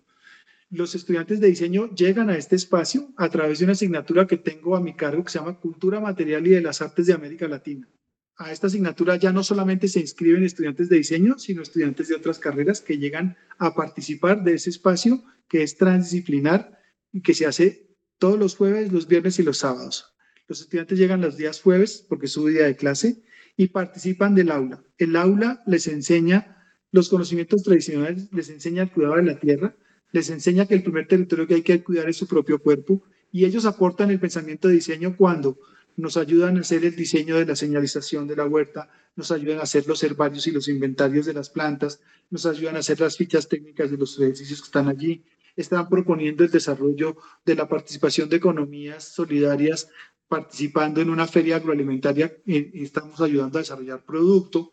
[0.69, 4.75] Los estudiantes de diseño llegan a este espacio a través de una asignatura que tengo
[4.75, 7.89] a mi cargo que se llama Cultura Material y de las Artes de América Latina.
[8.37, 12.39] A esta asignatura ya no solamente se inscriben estudiantes de diseño, sino estudiantes de otras
[12.39, 16.79] carreras que llegan a participar de ese espacio que es transdisciplinar
[17.11, 20.15] y que se hace todos los jueves, los viernes y los sábados.
[20.51, 23.23] Los estudiantes llegan los días jueves porque es su día de clase
[23.55, 24.83] y participan del aula.
[24.97, 26.57] El aula les enseña
[26.91, 29.77] los conocimientos tradicionales, les enseña el cuidado de la tierra,
[30.11, 33.45] les enseña que el primer territorio que hay que cuidar es su propio cuerpo y
[33.45, 35.57] ellos aportan el pensamiento de diseño cuando
[35.95, 39.63] nos ayudan a hacer el diseño de la señalización de la huerta, nos ayudan a
[39.63, 43.47] hacer los herbarios y los inventarios de las plantas, nos ayudan a hacer las fichas
[43.47, 45.23] técnicas de los edificios que están allí,
[45.55, 49.89] están proponiendo el desarrollo de la participación de economías solidarias,
[50.31, 54.71] participando en una feria agroalimentaria y estamos ayudando a desarrollar producto.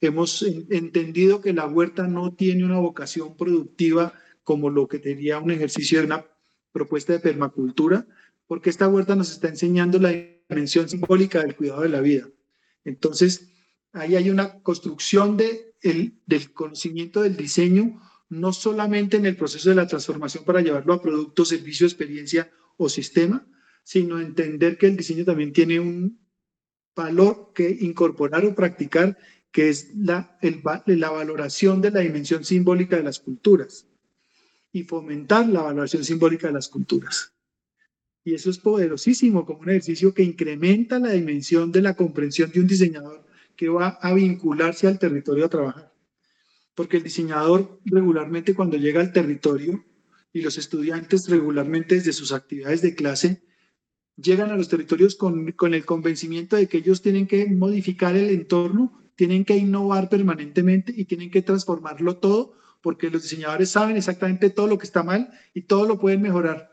[0.00, 5.52] Hemos entendido que la huerta no tiene una vocación productiva como lo que tenía un
[5.52, 6.26] ejercicio de una
[6.72, 8.04] propuesta de permacultura,
[8.48, 10.10] porque esta huerta nos está enseñando la
[10.48, 12.28] dimensión simbólica del cuidado de la vida.
[12.84, 13.48] Entonces,
[13.92, 19.68] ahí hay una construcción de el, del conocimiento del diseño no solamente en el proceso
[19.68, 23.46] de la transformación para llevarlo a producto, servicio, experiencia o sistema,
[23.86, 26.18] sino entender que el diseño también tiene un
[26.96, 29.16] valor que incorporar o practicar,
[29.52, 30.36] que es la,
[30.86, 33.86] la valoración de la dimensión simbólica de las culturas
[34.72, 37.32] y fomentar la valoración simbólica de las culturas.
[38.24, 42.58] Y eso es poderosísimo como un ejercicio que incrementa la dimensión de la comprensión de
[42.58, 45.96] un diseñador que va a vincularse al territorio a trabajar
[46.76, 49.84] porque el diseñador regularmente cuando llega al territorio
[50.32, 53.42] y los estudiantes regularmente desde sus actividades de clase
[54.16, 58.30] llegan a los territorios con, con el convencimiento de que ellos tienen que modificar el
[58.30, 64.50] entorno, tienen que innovar permanentemente y tienen que transformarlo todo porque los diseñadores saben exactamente
[64.50, 66.70] todo lo que está mal y todo lo pueden mejorar.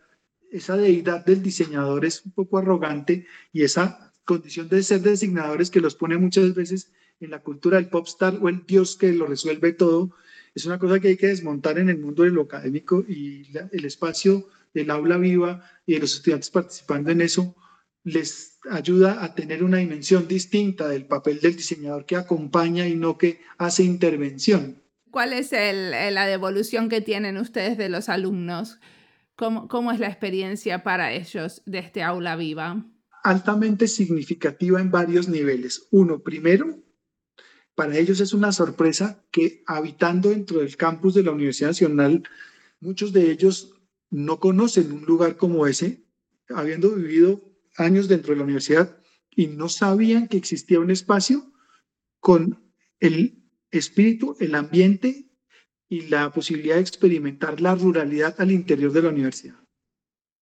[0.52, 5.80] Esa deidad del diseñador es un poco arrogante y esa condición de ser designadores que
[5.80, 9.74] los pone muchas veces en la cultura del popstar o el dios que lo resuelve
[9.74, 10.12] todo,
[10.54, 13.86] es una cosa que hay que desmontar en el mundo de lo académico y el
[13.86, 17.56] espacio del aula viva y de los estudiantes participando en eso
[18.04, 23.18] les ayuda a tener una dimensión distinta del papel del diseñador que acompaña y no
[23.18, 24.82] que hace intervención.
[25.10, 28.80] ¿Cuál es la devolución que tienen ustedes de los alumnos?
[29.36, 32.86] ¿Cómo, ¿Cómo es la experiencia para ellos de este aula viva?
[33.24, 35.88] Altamente significativa en varios niveles.
[35.92, 36.84] Uno, primero,
[37.76, 42.24] para ellos es una sorpresa que habitando dentro del campus de la Universidad Nacional,
[42.80, 43.73] muchos de ellos
[44.14, 46.06] no conocen un lugar como ese,
[46.50, 51.52] habiendo vivido años dentro de la universidad y no sabían que existía un espacio
[52.20, 55.32] con el espíritu, el ambiente
[55.90, 59.56] y la posibilidad de experimentar la ruralidad al interior de la universidad.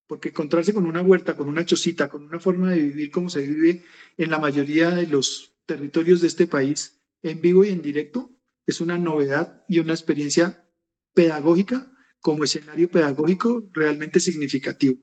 [0.06, 3.48] Porque encontrarse con una huerta, con una chocita, con una forma de vivir como se
[3.48, 3.86] vive
[4.18, 8.82] en la mayoría de los territorios de este país, en vivo y en directo es
[8.82, 10.68] una novedad y una experiencia
[11.14, 14.98] pedagógica como escenario pedagógico realmente significativo.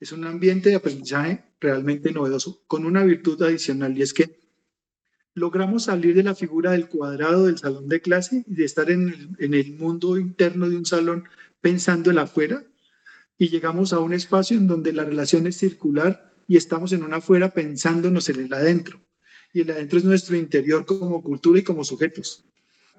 [0.00, 4.38] Es un ambiente de aprendizaje realmente novedoso, con una virtud adicional y es que
[5.34, 9.08] logramos salir de la figura del cuadrado del salón de clase y de estar en
[9.08, 11.24] el, en el mundo interno de un salón
[11.60, 12.64] pensando en afuera
[13.36, 17.16] y llegamos a un espacio en donde la relación es circular y estamos en una
[17.16, 19.00] afuera pensándonos en el adentro
[19.52, 22.44] y el adentro es nuestro interior como cultura y como sujetos.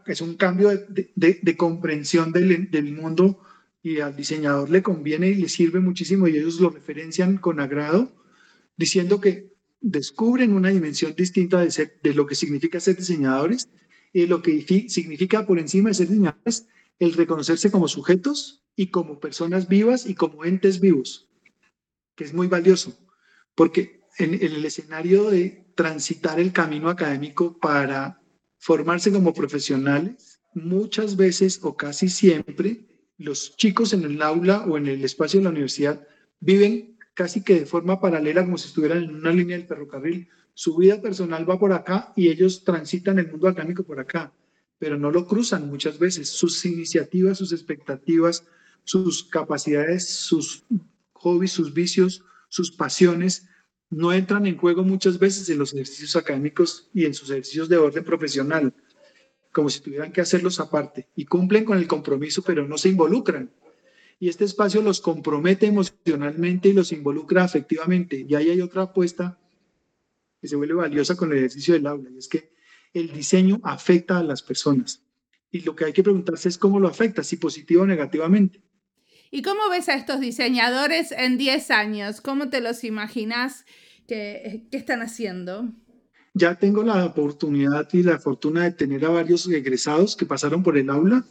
[0.06, 3.42] Es un cambio de, de, comprensión del, del, mundo
[3.82, 8.12] y al diseñador le conviene y le sirve muchísimo y ellos lo referencian con agrado,
[8.76, 13.70] diciendo que descubren una dimensión distinta de, lo que significa ser diseñadores
[14.12, 16.68] y lo que significa por encima de ser diseñadores
[17.00, 21.30] el reconocerse como sujetos y como personas vivas y como entes vivos,
[22.16, 22.98] que es muy valioso,
[23.56, 28.22] porque en el escenario de transitar el camino académico para
[28.58, 32.89] formarse como profesionales, muchas veces o casi siempre
[33.20, 36.08] los chicos en el aula o en el espacio de la universidad
[36.40, 40.30] viven casi que de forma paralela como si estuvieran en una línea del ferrocarril.
[40.54, 44.34] Su vida personal va por acá y ellos transitan el mundo académico por acá,
[44.78, 46.30] pero no lo cruzan muchas veces.
[46.30, 48.46] Sus iniciativas, sus expectativas,
[48.86, 50.64] sus capacidades, sus
[51.12, 53.48] hobbies, sus vicios, sus pasiones,
[53.90, 57.78] no entran en juego muchas veces en los ejercicios académicos y en sus ejercicios de
[57.78, 58.74] orden profesional,
[59.52, 63.52] como si tuvieran que hacerlos aparte, y cumplen con el compromiso, pero no se involucran.
[64.20, 68.26] Y este espacio los compromete emocionalmente y los involucra afectivamente.
[68.28, 69.40] Y ahí hay otra apuesta
[70.42, 72.52] que se vuelve valiosa con el ejercicio del aula, y es que
[72.94, 75.04] el diseño afecta a las personas.
[75.52, 78.62] Y lo que hay que preguntarse es cómo lo afecta, si positivo o negativamente.
[79.32, 82.22] ¿Y cómo ves a estos diseñadores en 10 años?
[82.22, 83.66] ¿Cómo te los imaginas?
[84.08, 85.72] ¿Qué, están haciendo?
[86.40, 90.78] Ya tengo la oportunidad y la fortuna de tener a varios egresados que pasaron por
[90.78, 91.26] el aula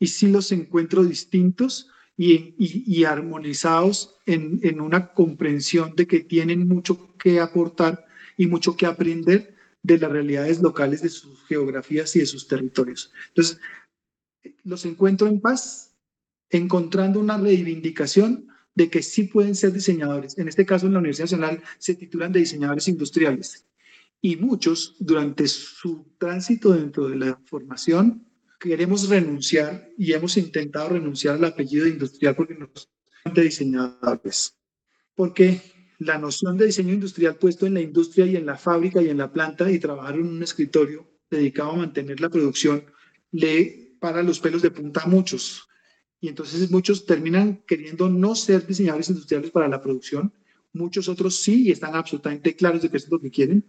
[0.00, 7.16] y sí los encuentro distintos y, armonizados en, en una comprensión de que tienen mucho
[7.16, 8.04] que aportar
[8.36, 13.12] y mucho que aprender de las realidades locales de sus geografías y de sus territorios.
[13.28, 13.60] Entonces,
[14.64, 15.94] los encuentro en paz,
[16.50, 20.36] encontrando una reivindicación de que sí pueden ser diseñadores.
[20.38, 23.69] En este caso, en la Universidad Nacional se titulan de diseñadores industriales.
[24.20, 28.26] Y muchos, durante su tránsito dentro de la formación,
[28.58, 32.90] queremos renunciar y hemos intentado renunciar al apellido industrial porque nos
[33.34, 34.56] de diseñadores.
[35.14, 35.60] Porque
[35.98, 39.18] la noción de diseño industrial puesto en la industria y en la fábrica y en
[39.18, 42.84] la planta y trabajar en un escritorio dedicado a mantener la producción
[43.32, 45.68] le para los pelos de punta a muchos
[46.20, 50.32] y entonces muchos terminan queriendo no ser diseñadores industriales para la producción,
[50.72, 53.64] muchos otros sí y están absolutamente claros de que eso es lo que quieren,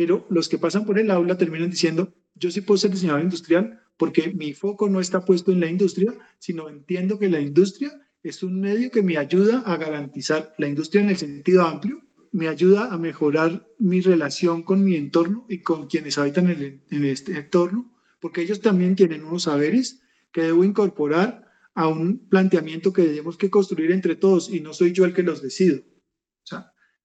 [0.00, 3.82] pero los que pasan por el aula terminan diciendo, yo sí puedo ser diseñador industrial
[3.98, 8.42] porque mi foco no está puesto en la industria, sino entiendo que la industria es
[8.42, 12.00] un medio que me ayuda a garantizar la industria en el sentido amplio,
[12.32, 17.36] me ayuda a mejorar mi relación con mi entorno y con quienes habitan en, este
[17.36, 20.00] entorno, porque ellos también tienen unos saberes
[20.32, 21.44] que debo incorporar
[21.74, 25.22] a un planteamiento que tenemos que construir entre todos y no soy yo el que
[25.22, 25.82] los decido.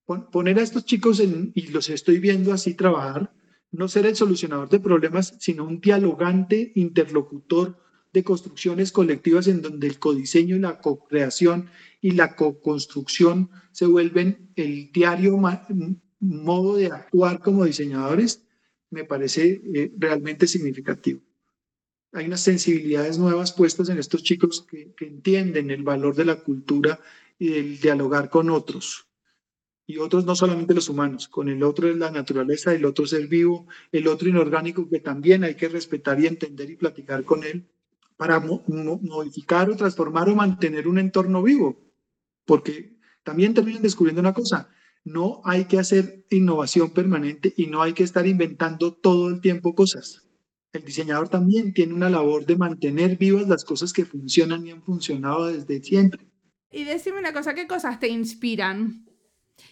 [0.06, 3.32] Poner a estos chicos en, y los estoy viendo así trabajar,
[3.72, 7.76] no ser el solucionador de problemas, sino un dialogante, interlocutor
[8.12, 11.68] de construcciones colectivas en donde el codiseño y la co-creación
[12.00, 15.36] y la co-construcción se vuelven el diario
[16.20, 18.42] modo de actuar como diseñadores,
[18.90, 21.20] me parece eh, realmente significativo
[22.16, 26.98] hay unas sensibilidades nuevas puestas en estos chicos que, entienden el valor de la cultura
[27.38, 29.06] y del dialogar con otros.
[29.86, 33.28] Y otros no solamente los humanos, con el otro es la naturaleza, el otro ser
[33.28, 37.68] vivo, el otro inorgánico que también hay que respetar y entender y platicar con él
[38.16, 41.78] para modificar o transformar o mantener un entorno vivo.
[42.44, 44.68] Porque también terminan descubriendo una cosa,
[45.04, 49.74] no hay que hacer innovación permanente y no hay que estar inventando todo el tiempo
[49.74, 50.26] cosas
[50.76, 54.82] el diseñador también tiene una labor de mantener vivas las cosas que funcionan y han
[54.82, 56.26] funcionado desde siempre.
[56.70, 59.06] Y decime una cosa, ¿qué cosas te inspiran?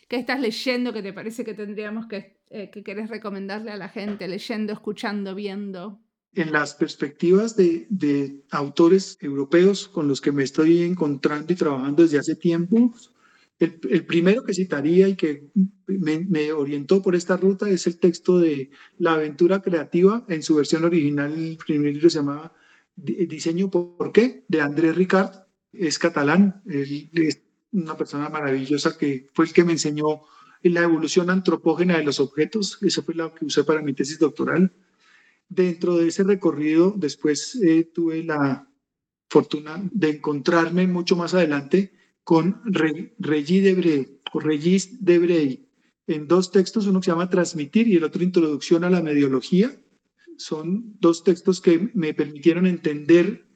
[0.08, 3.88] ¿Qué estás leyendo que te parece que tendríamos que, eh, que querés recomendarle a la
[3.88, 6.00] gente, leyendo, escuchando, viendo?
[6.34, 12.02] En las perspectivas de, de autores europeos con los que me estoy encontrando y trabajando
[12.02, 12.92] desde hace tiempo,
[13.60, 15.48] el, primero que citaría y que
[15.86, 20.84] me, orientó por esta ruta es el texto de La aventura creativa, en su versión
[20.84, 22.52] original, el primer libro se llamaba
[22.96, 26.62] Diseño por qué, de André Ricard, es catalán,
[27.74, 30.22] una persona maravillosa que fue el que me enseñó
[30.62, 34.72] la evolución antropógena de los objetos, eso fue lo que usé para mi tesis doctoral.
[35.48, 38.66] Dentro de ese recorrido, después eh, tuve la
[39.28, 44.90] fortuna de encontrarme mucho más adelante con Regis Debrey, o Regis
[46.06, 49.74] en dos textos, uno que se llama Transmitir y el otro Introducción a la Mediología.
[50.36, 53.46] Son dos textos que me permitieron entender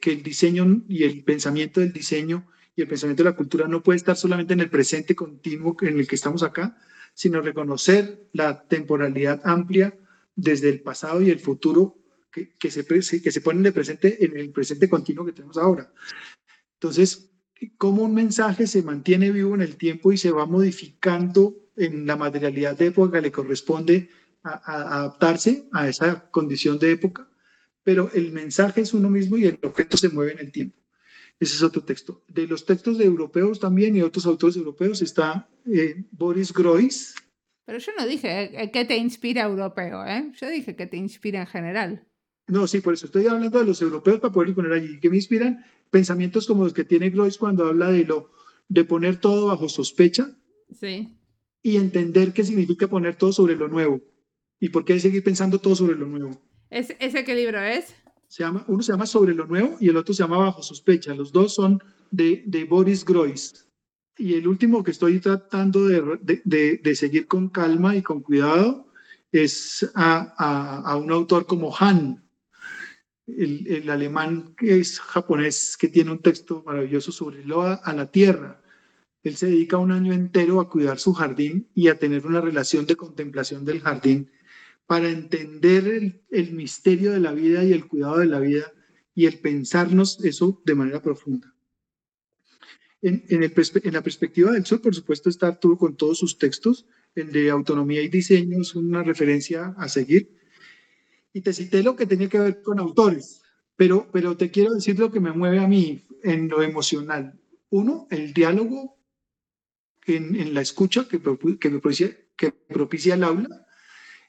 [0.00, 2.46] que el diseño y el pensamiento del diseño
[2.78, 5.98] y el pensamiento de la cultura no puede estar solamente en el presente continuo en
[5.98, 6.78] el que estamos acá,
[7.12, 9.98] sino reconocer la temporalidad amplia
[10.36, 11.98] desde el pasado y el futuro
[12.30, 15.92] que, que, se, que se ponen de presente en el presente continuo que tenemos ahora.
[16.74, 17.32] Entonces,
[17.78, 22.14] cómo un mensaje se mantiene vivo en el tiempo y se va modificando en la
[22.14, 24.08] materialidad de época le corresponde
[24.44, 27.28] adaptarse a esa condición de época,
[27.82, 30.78] pero el mensaje es uno mismo y el objeto se mueve en el tiempo.
[31.40, 32.24] Ese es otro texto.
[32.28, 37.14] De los textos de europeos también y otros autores europeos está eh, Boris Groys.
[37.64, 40.32] Pero yo no dije eh, que te inspira europeo, ¿eh?
[40.40, 42.06] Yo dije que te inspira en general.
[42.48, 44.98] No, sí, por eso estoy hablando de los europeos para poder poner allí.
[45.00, 45.64] que me inspiran?
[45.90, 48.30] Pensamientos como los que tiene Groys cuando habla de lo
[48.68, 50.30] de poner todo bajo sospecha.
[50.72, 51.16] Sí.
[51.62, 54.00] Y entender qué significa poner todo sobre lo nuevo.
[54.60, 56.40] Y por qué seguir pensando todo sobre lo nuevo.
[56.70, 57.94] ¿Ese qué libro es?
[58.28, 61.14] Se llama, uno se llama Sobre lo Nuevo y el otro se llama Bajo Sospecha.
[61.14, 63.66] Los dos son de, de Boris Groys.
[64.18, 68.88] Y el último que estoy tratando de, de, de seguir con calma y con cuidado
[69.32, 72.24] es a, a, a un autor como Han,
[73.26, 77.92] el, el, alemán que es japonés, que tiene un texto maravilloso sobre lo a, a
[77.92, 78.60] la tierra.
[79.22, 82.86] Él se dedica un año entero a cuidar su jardín y a tener una relación
[82.86, 84.30] de contemplación del jardín
[84.88, 85.86] para entender
[86.30, 88.72] el, misterio de la vida y el cuidado de la vida
[89.14, 91.54] y el pensarnos eso de manera profunda.
[93.02, 93.22] En,
[93.92, 96.86] la perspectiva del sol, por supuesto, está Arturo con todos sus textos.
[97.14, 100.34] El de autonomía y diseño es una referencia a seguir.
[101.34, 103.42] Y te cité lo que tenía que ver con autores,
[103.76, 107.38] pero, pero te quiero decir lo que me mueve a mí en lo emocional.
[107.68, 108.98] Uno, el diálogo
[110.06, 113.67] en, la escucha que, que, propicia, que propicia el aula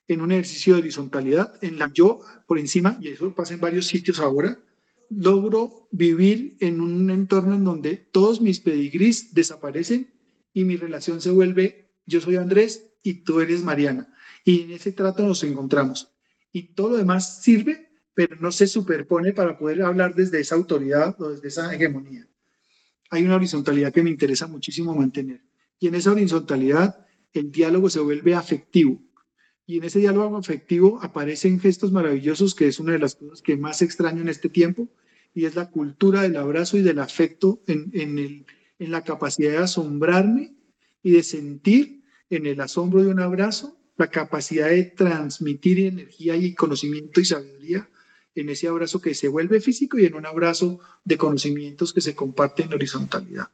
[0.09, 3.85] en un ejercicio de horizontalidad en la yo por encima, y eso pasa en varios
[3.85, 4.59] sitios ahora,
[5.09, 10.11] logro vivir en un entorno en donde todos mis pedigrís desaparecen
[10.51, 14.11] y mi relación se vuelve yo soy Andrés y tú eres Mariana.
[14.43, 16.11] Y en ese trato nos encontramos.
[16.51, 21.15] Y todo lo demás sirve, pero no se superpone para poder hablar desde esa autoridad
[21.21, 22.27] o desde esa hegemonía.
[23.11, 25.43] Hay una horizontalidad que me interesa muchísimo mantener.
[25.77, 28.99] Y en esa horizontalidad el diálogo se vuelve afectivo
[29.69, 33.55] y en ese diálogo afectivo aparecen gestos maravillosos, que es una de las cosas que
[33.55, 34.89] más extraño en este tiempo,
[35.31, 38.45] y es la cultura del abrazo y del afecto en, en, el,
[38.79, 40.55] en la capacidad de asombrarme
[41.03, 42.01] y de sentir
[42.31, 47.87] en el asombro de un abrazo la capacidad de transmitir energía y conocimiento y sabiduría
[48.33, 52.15] en ese abrazo que se vuelve físico y en un abrazo de conocimientos que se
[52.15, 53.49] comparten en horizontalidad.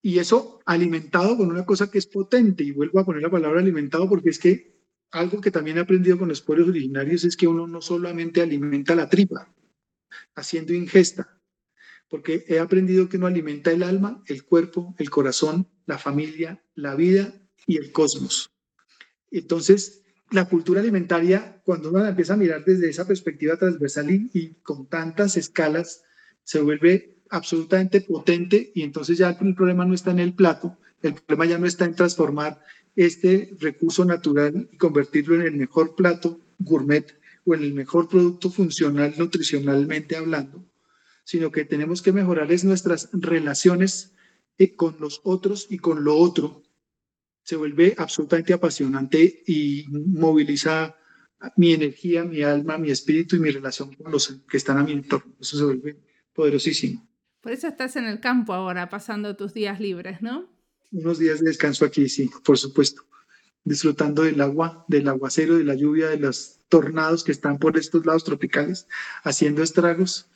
[0.00, 3.60] Y eso alimentado con una cosa que es potente, y vuelvo a poner la palabra
[3.60, 4.77] alimentado porque es que
[5.10, 8.94] algo que también he aprendido con los pueblos originarios es que uno no solamente alimenta
[8.94, 9.52] la tripa
[10.34, 11.40] haciendo ingesta,
[12.08, 16.94] porque he aprendido que uno alimenta el alma, el cuerpo, el corazón, la familia, la
[16.94, 17.32] vida
[17.66, 18.50] y el cosmos.
[19.30, 24.30] Entonces, la cultura alimentaria, cuando uno la empieza a mirar desde esa perspectiva transversal y,
[24.32, 26.02] y con tantas escalas,
[26.44, 31.14] se vuelve absolutamente potente y entonces ya el problema no está en el plato, el
[31.14, 32.60] problema ya no está en transformar
[32.98, 38.50] este recurso natural y convertirlo en el mejor plato gourmet o en el mejor producto
[38.50, 40.64] funcional nutricionalmente hablando,
[41.22, 44.16] sino que tenemos que mejorar es nuestras relaciones
[44.58, 46.64] eh, con los otros y con lo otro.
[47.44, 50.96] Se vuelve absolutamente apasionante y moviliza
[51.56, 54.90] mi energía, mi alma, mi espíritu y mi relación con los que están a mi
[54.90, 55.36] entorno.
[55.40, 56.00] Eso se vuelve
[56.34, 57.08] poderosísimo.
[57.40, 60.57] Por eso estás en el campo ahora, pasando tus días libres, ¿no?
[60.90, 63.02] Unos días de descanso aquí, sí, por supuesto,
[63.64, 68.04] disfrutando del agua, del aguacero, de la lluvia, de los tornados que están por estos
[68.06, 68.86] lados tropicales,
[69.22, 70.30] haciendo estragos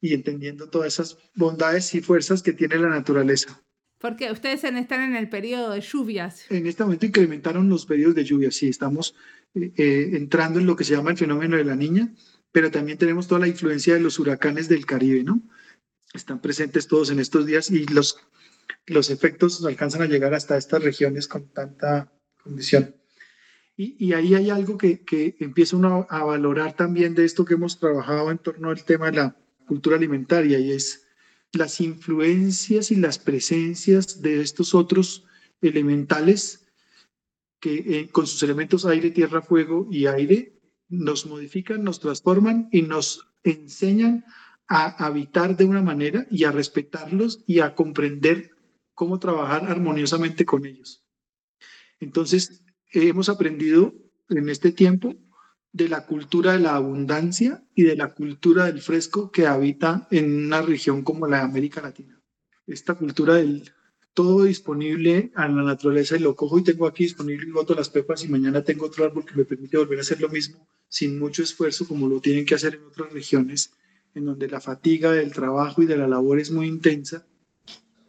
[0.00, 3.62] y entendiendo todas esas bondades y fuerzas que tiene la naturaleza.
[3.98, 6.50] Porque ustedes están en el periodo de lluvias.
[6.50, 9.14] En este momento incrementaron los periodos de lluvia, sí, estamos
[9.54, 12.12] eh, eh, entrando en lo que se llama el fenómeno de la niña,
[12.50, 15.40] pero también tenemos toda la influencia de los huracanes del Caribe, ¿no?
[16.12, 18.18] Están presentes todos en estos días y los
[18.86, 22.96] los efectos alcanzan a llegar hasta estas regiones con tanta condición.
[23.74, 27.80] Y, ahí hay algo que, que empieza uno a valorar también de esto que hemos
[27.80, 29.36] trabajado en torno al tema de la
[29.66, 31.06] cultura alimentaria y es
[31.52, 35.24] las influencias y las presencias de estos otros
[35.60, 36.66] elementales
[37.60, 42.82] que eh, con sus elementos aire, tierra, fuego y aire nos modifican, nos transforman y
[42.82, 44.24] nos enseñan
[44.68, 48.51] a habitar de una manera y a respetarlos y a comprender
[48.94, 51.04] cómo trabajar armoniosamente con ellos.
[52.00, 52.62] Entonces,
[52.92, 53.94] hemos aprendido
[54.28, 55.14] en este tiempo
[55.72, 60.46] de la cultura de la abundancia y de la cultura del fresco que habita en
[60.46, 62.20] una región como la de América Latina.
[62.66, 63.70] Esta cultura del
[64.14, 67.88] todo disponible a la naturaleza y lo cojo y tengo aquí disponible y boto las
[67.88, 71.18] pepas y mañana tengo otro árbol que me permite volver a hacer lo mismo sin
[71.18, 73.72] mucho esfuerzo como lo tienen que hacer en otras regiones
[74.14, 77.26] en donde la fatiga del trabajo y de la labor es muy intensa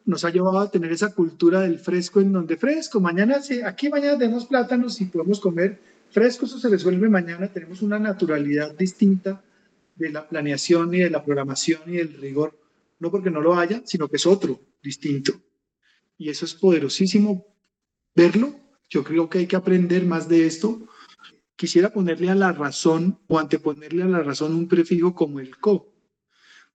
[0.05, 4.17] nos ha llevado a tener esa cultura del fresco en donde fresco, mañana, aquí mañana
[4.17, 5.79] tenemos plátanos y podemos comer
[6.09, 9.41] fresco, eso se resuelve mañana, tenemos una naturalidad distinta
[9.95, 12.57] de la planeación y de la programación y del rigor,
[12.99, 15.33] no porque no lo haya, sino que es otro, distinto.
[16.17, 17.45] Y eso es poderosísimo
[18.15, 18.55] verlo.
[18.89, 20.87] Yo creo que hay que aprender más de esto.
[21.55, 25.92] Quisiera ponerle a la razón o anteponerle a la razón un prefijo como el co,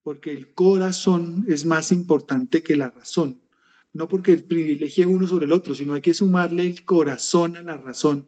[0.08, 3.42] porque el corazón es más importante que la razón.
[3.92, 7.76] No porque privilegie uno sobre el otro, sino hay que sumarle el corazón a la
[7.76, 8.26] razón.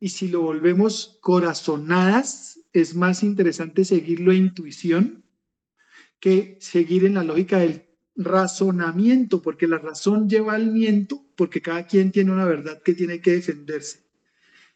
[0.00, 5.24] Y si lo volvemos corazonadas, es más interesante seguirlo a intuición
[6.20, 7.84] que seguir en la lógica del
[8.16, 13.20] razonamiento, porque la razón lleva al miento, porque cada quien tiene una verdad que tiene
[13.20, 14.06] que defenderse.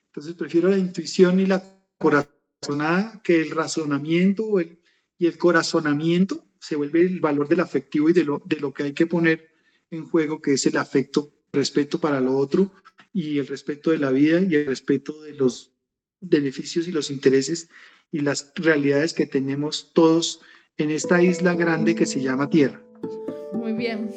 [0.08, 1.64] Entonces prefiero la intuición y la
[1.96, 4.60] corazonada que el razonamiento
[5.22, 8.82] y el corazonamiento se vuelve el valor del afectivo y de lo, de lo que
[8.82, 9.50] hay que poner
[9.92, 12.72] en juego, que es el afecto, respeto para lo otro
[13.12, 15.76] y el respeto de la vida y el respeto de los
[16.20, 17.68] beneficios y los intereses
[18.10, 20.40] y las realidades que tenemos todos
[20.76, 22.82] en esta isla grande que se llama Tierra.
[23.52, 24.10] Muy bien.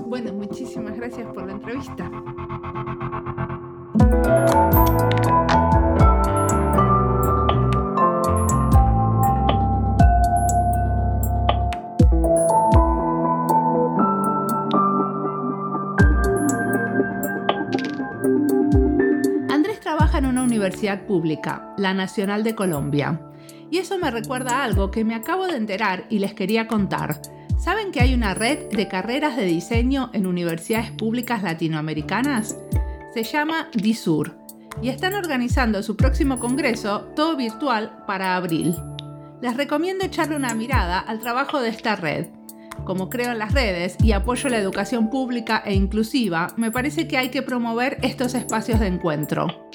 [0.00, 2.10] Bueno, muchísimas gracias por la entrevista.
[20.30, 23.20] Una universidad pública, la Nacional de Colombia.
[23.70, 27.20] Y eso me recuerda a algo que me acabo de enterar y les quería contar.
[27.58, 32.56] ¿Saben que hay una red de carreras de diseño en universidades públicas latinoamericanas?
[33.12, 34.34] Se llama DISUR
[34.82, 38.74] y están organizando su próximo congreso, todo virtual, para abril.
[39.42, 42.26] Les recomiendo echarle una mirada al trabajo de esta red.
[42.84, 47.18] Como creo en las redes y apoyo la educación pública e inclusiva, me parece que
[47.18, 49.69] hay que promover estos espacios de encuentro.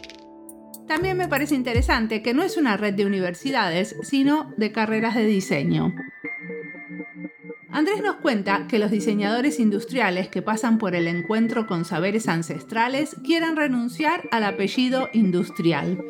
[0.87, 5.25] También me parece interesante que no es una red de universidades, sino de carreras de
[5.25, 5.93] diseño.
[7.75, 13.17] Andrés nos cuenta que los diseñadores industriales que pasan por el encuentro con saberes ancestrales
[13.25, 16.01] quieren renunciar al apellido industrial.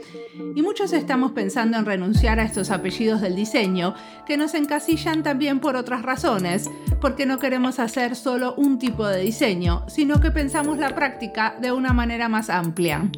[0.56, 3.96] Y muchos estamos pensando en renunciar a estos apellidos del diseño
[4.28, 6.70] que nos encasillan también por otras razones,
[7.02, 11.72] porque no queremos hacer solo un tipo de diseño, sino que pensamos la práctica de
[11.72, 13.10] una manera más amplia.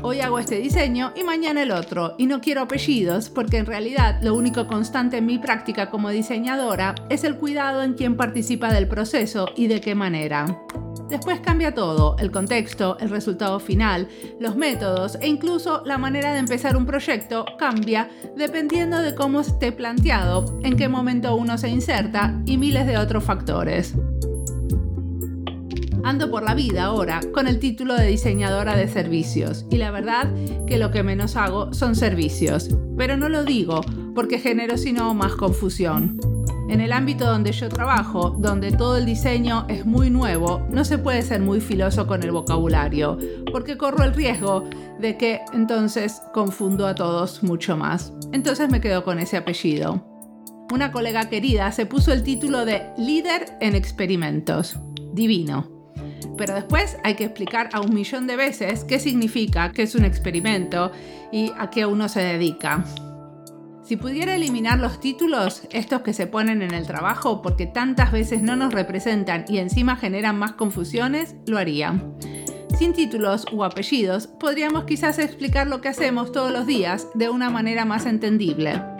[0.00, 4.20] Hoy hago este diseño y mañana el otro, y no quiero apellidos porque en realidad
[4.22, 8.86] lo único constante en mi práctica como diseñadora es el cuidado en quien participa del
[8.86, 10.62] proceso y de qué manera.
[11.08, 16.38] Después cambia todo, el contexto, el resultado final, los métodos e incluso la manera de
[16.38, 22.40] empezar un proyecto cambia dependiendo de cómo esté planteado, en qué momento uno se inserta
[22.44, 23.94] y miles de otros factores.
[26.04, 30.32] Ando por la vida ahora con el título de diseñadora de servicios y la verdad
[30.66, 33.80] que lo que menos hago son servicios, pero no lo digo
[34.14, 36.18] porque genero sino más confusión.
[36.68, 40.98] En el ámbito donde yo trabajo, donde todo el diseño es muy nuevo, no se
[40.98, 43.16] puede ser muy filoso con el vocabulario,
[43.50, 44.68] porque corro el riesgo
[45.00, 48.12] de que entonces confundo a todos mucho más.
[48.32, 50.04] Entonces me quedo con ese apellido.
[50.70, 54.78] Una colega querida se puso el título de líder en experimentos.
[55.14, 55.77] Divino.
[56.38, 60.04] Pero después hay que explicar a un millón de veces qué significa, qué es un
[60.04, 60.92] experimento
[61.30, 62.84] y a qué uno se dedica.
[63.82, 68.42] Si pudiera eliminar los títulos, estos que se ponen en el trabajo porque tantas veces
[68.42, 72.00] no nos representan y encima generan más confusiones, lo haría.
[72.78, 77.50] Sin títulos u apellidos, podríamos quizás explicar lo que hacemos todos los días de una
[77.50, 78.97] manera más entendible.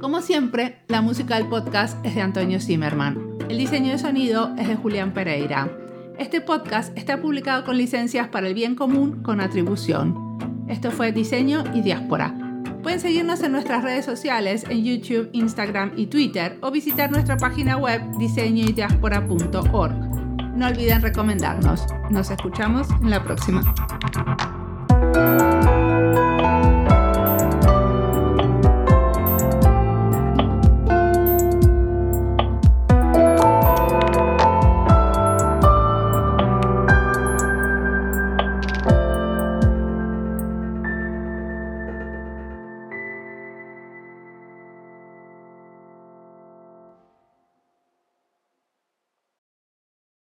[0.00, 3.36] Como siempre, la música del podcast es de Antonio Zimmerman.
[3.50, 5.70] El diseño de sonido es de Julián Pereira.
[6.18, 10.38] Este podcast está publicado con licencias para el bien común con atribución.
[10.68, 12.34] Esto fue Diseño y Diáspora.
[12.82, 17.76] Pueden seguirnos en nuestras redes sociales en YouTube, Instagram y Twitter o visitar nuestra página
[17.76, 19.94] web diseñoydiaspora.org.
[20.56, 21.84] No olviden recomendarnos.
[22.10, 23.74] Nos escuchamos en la próxima.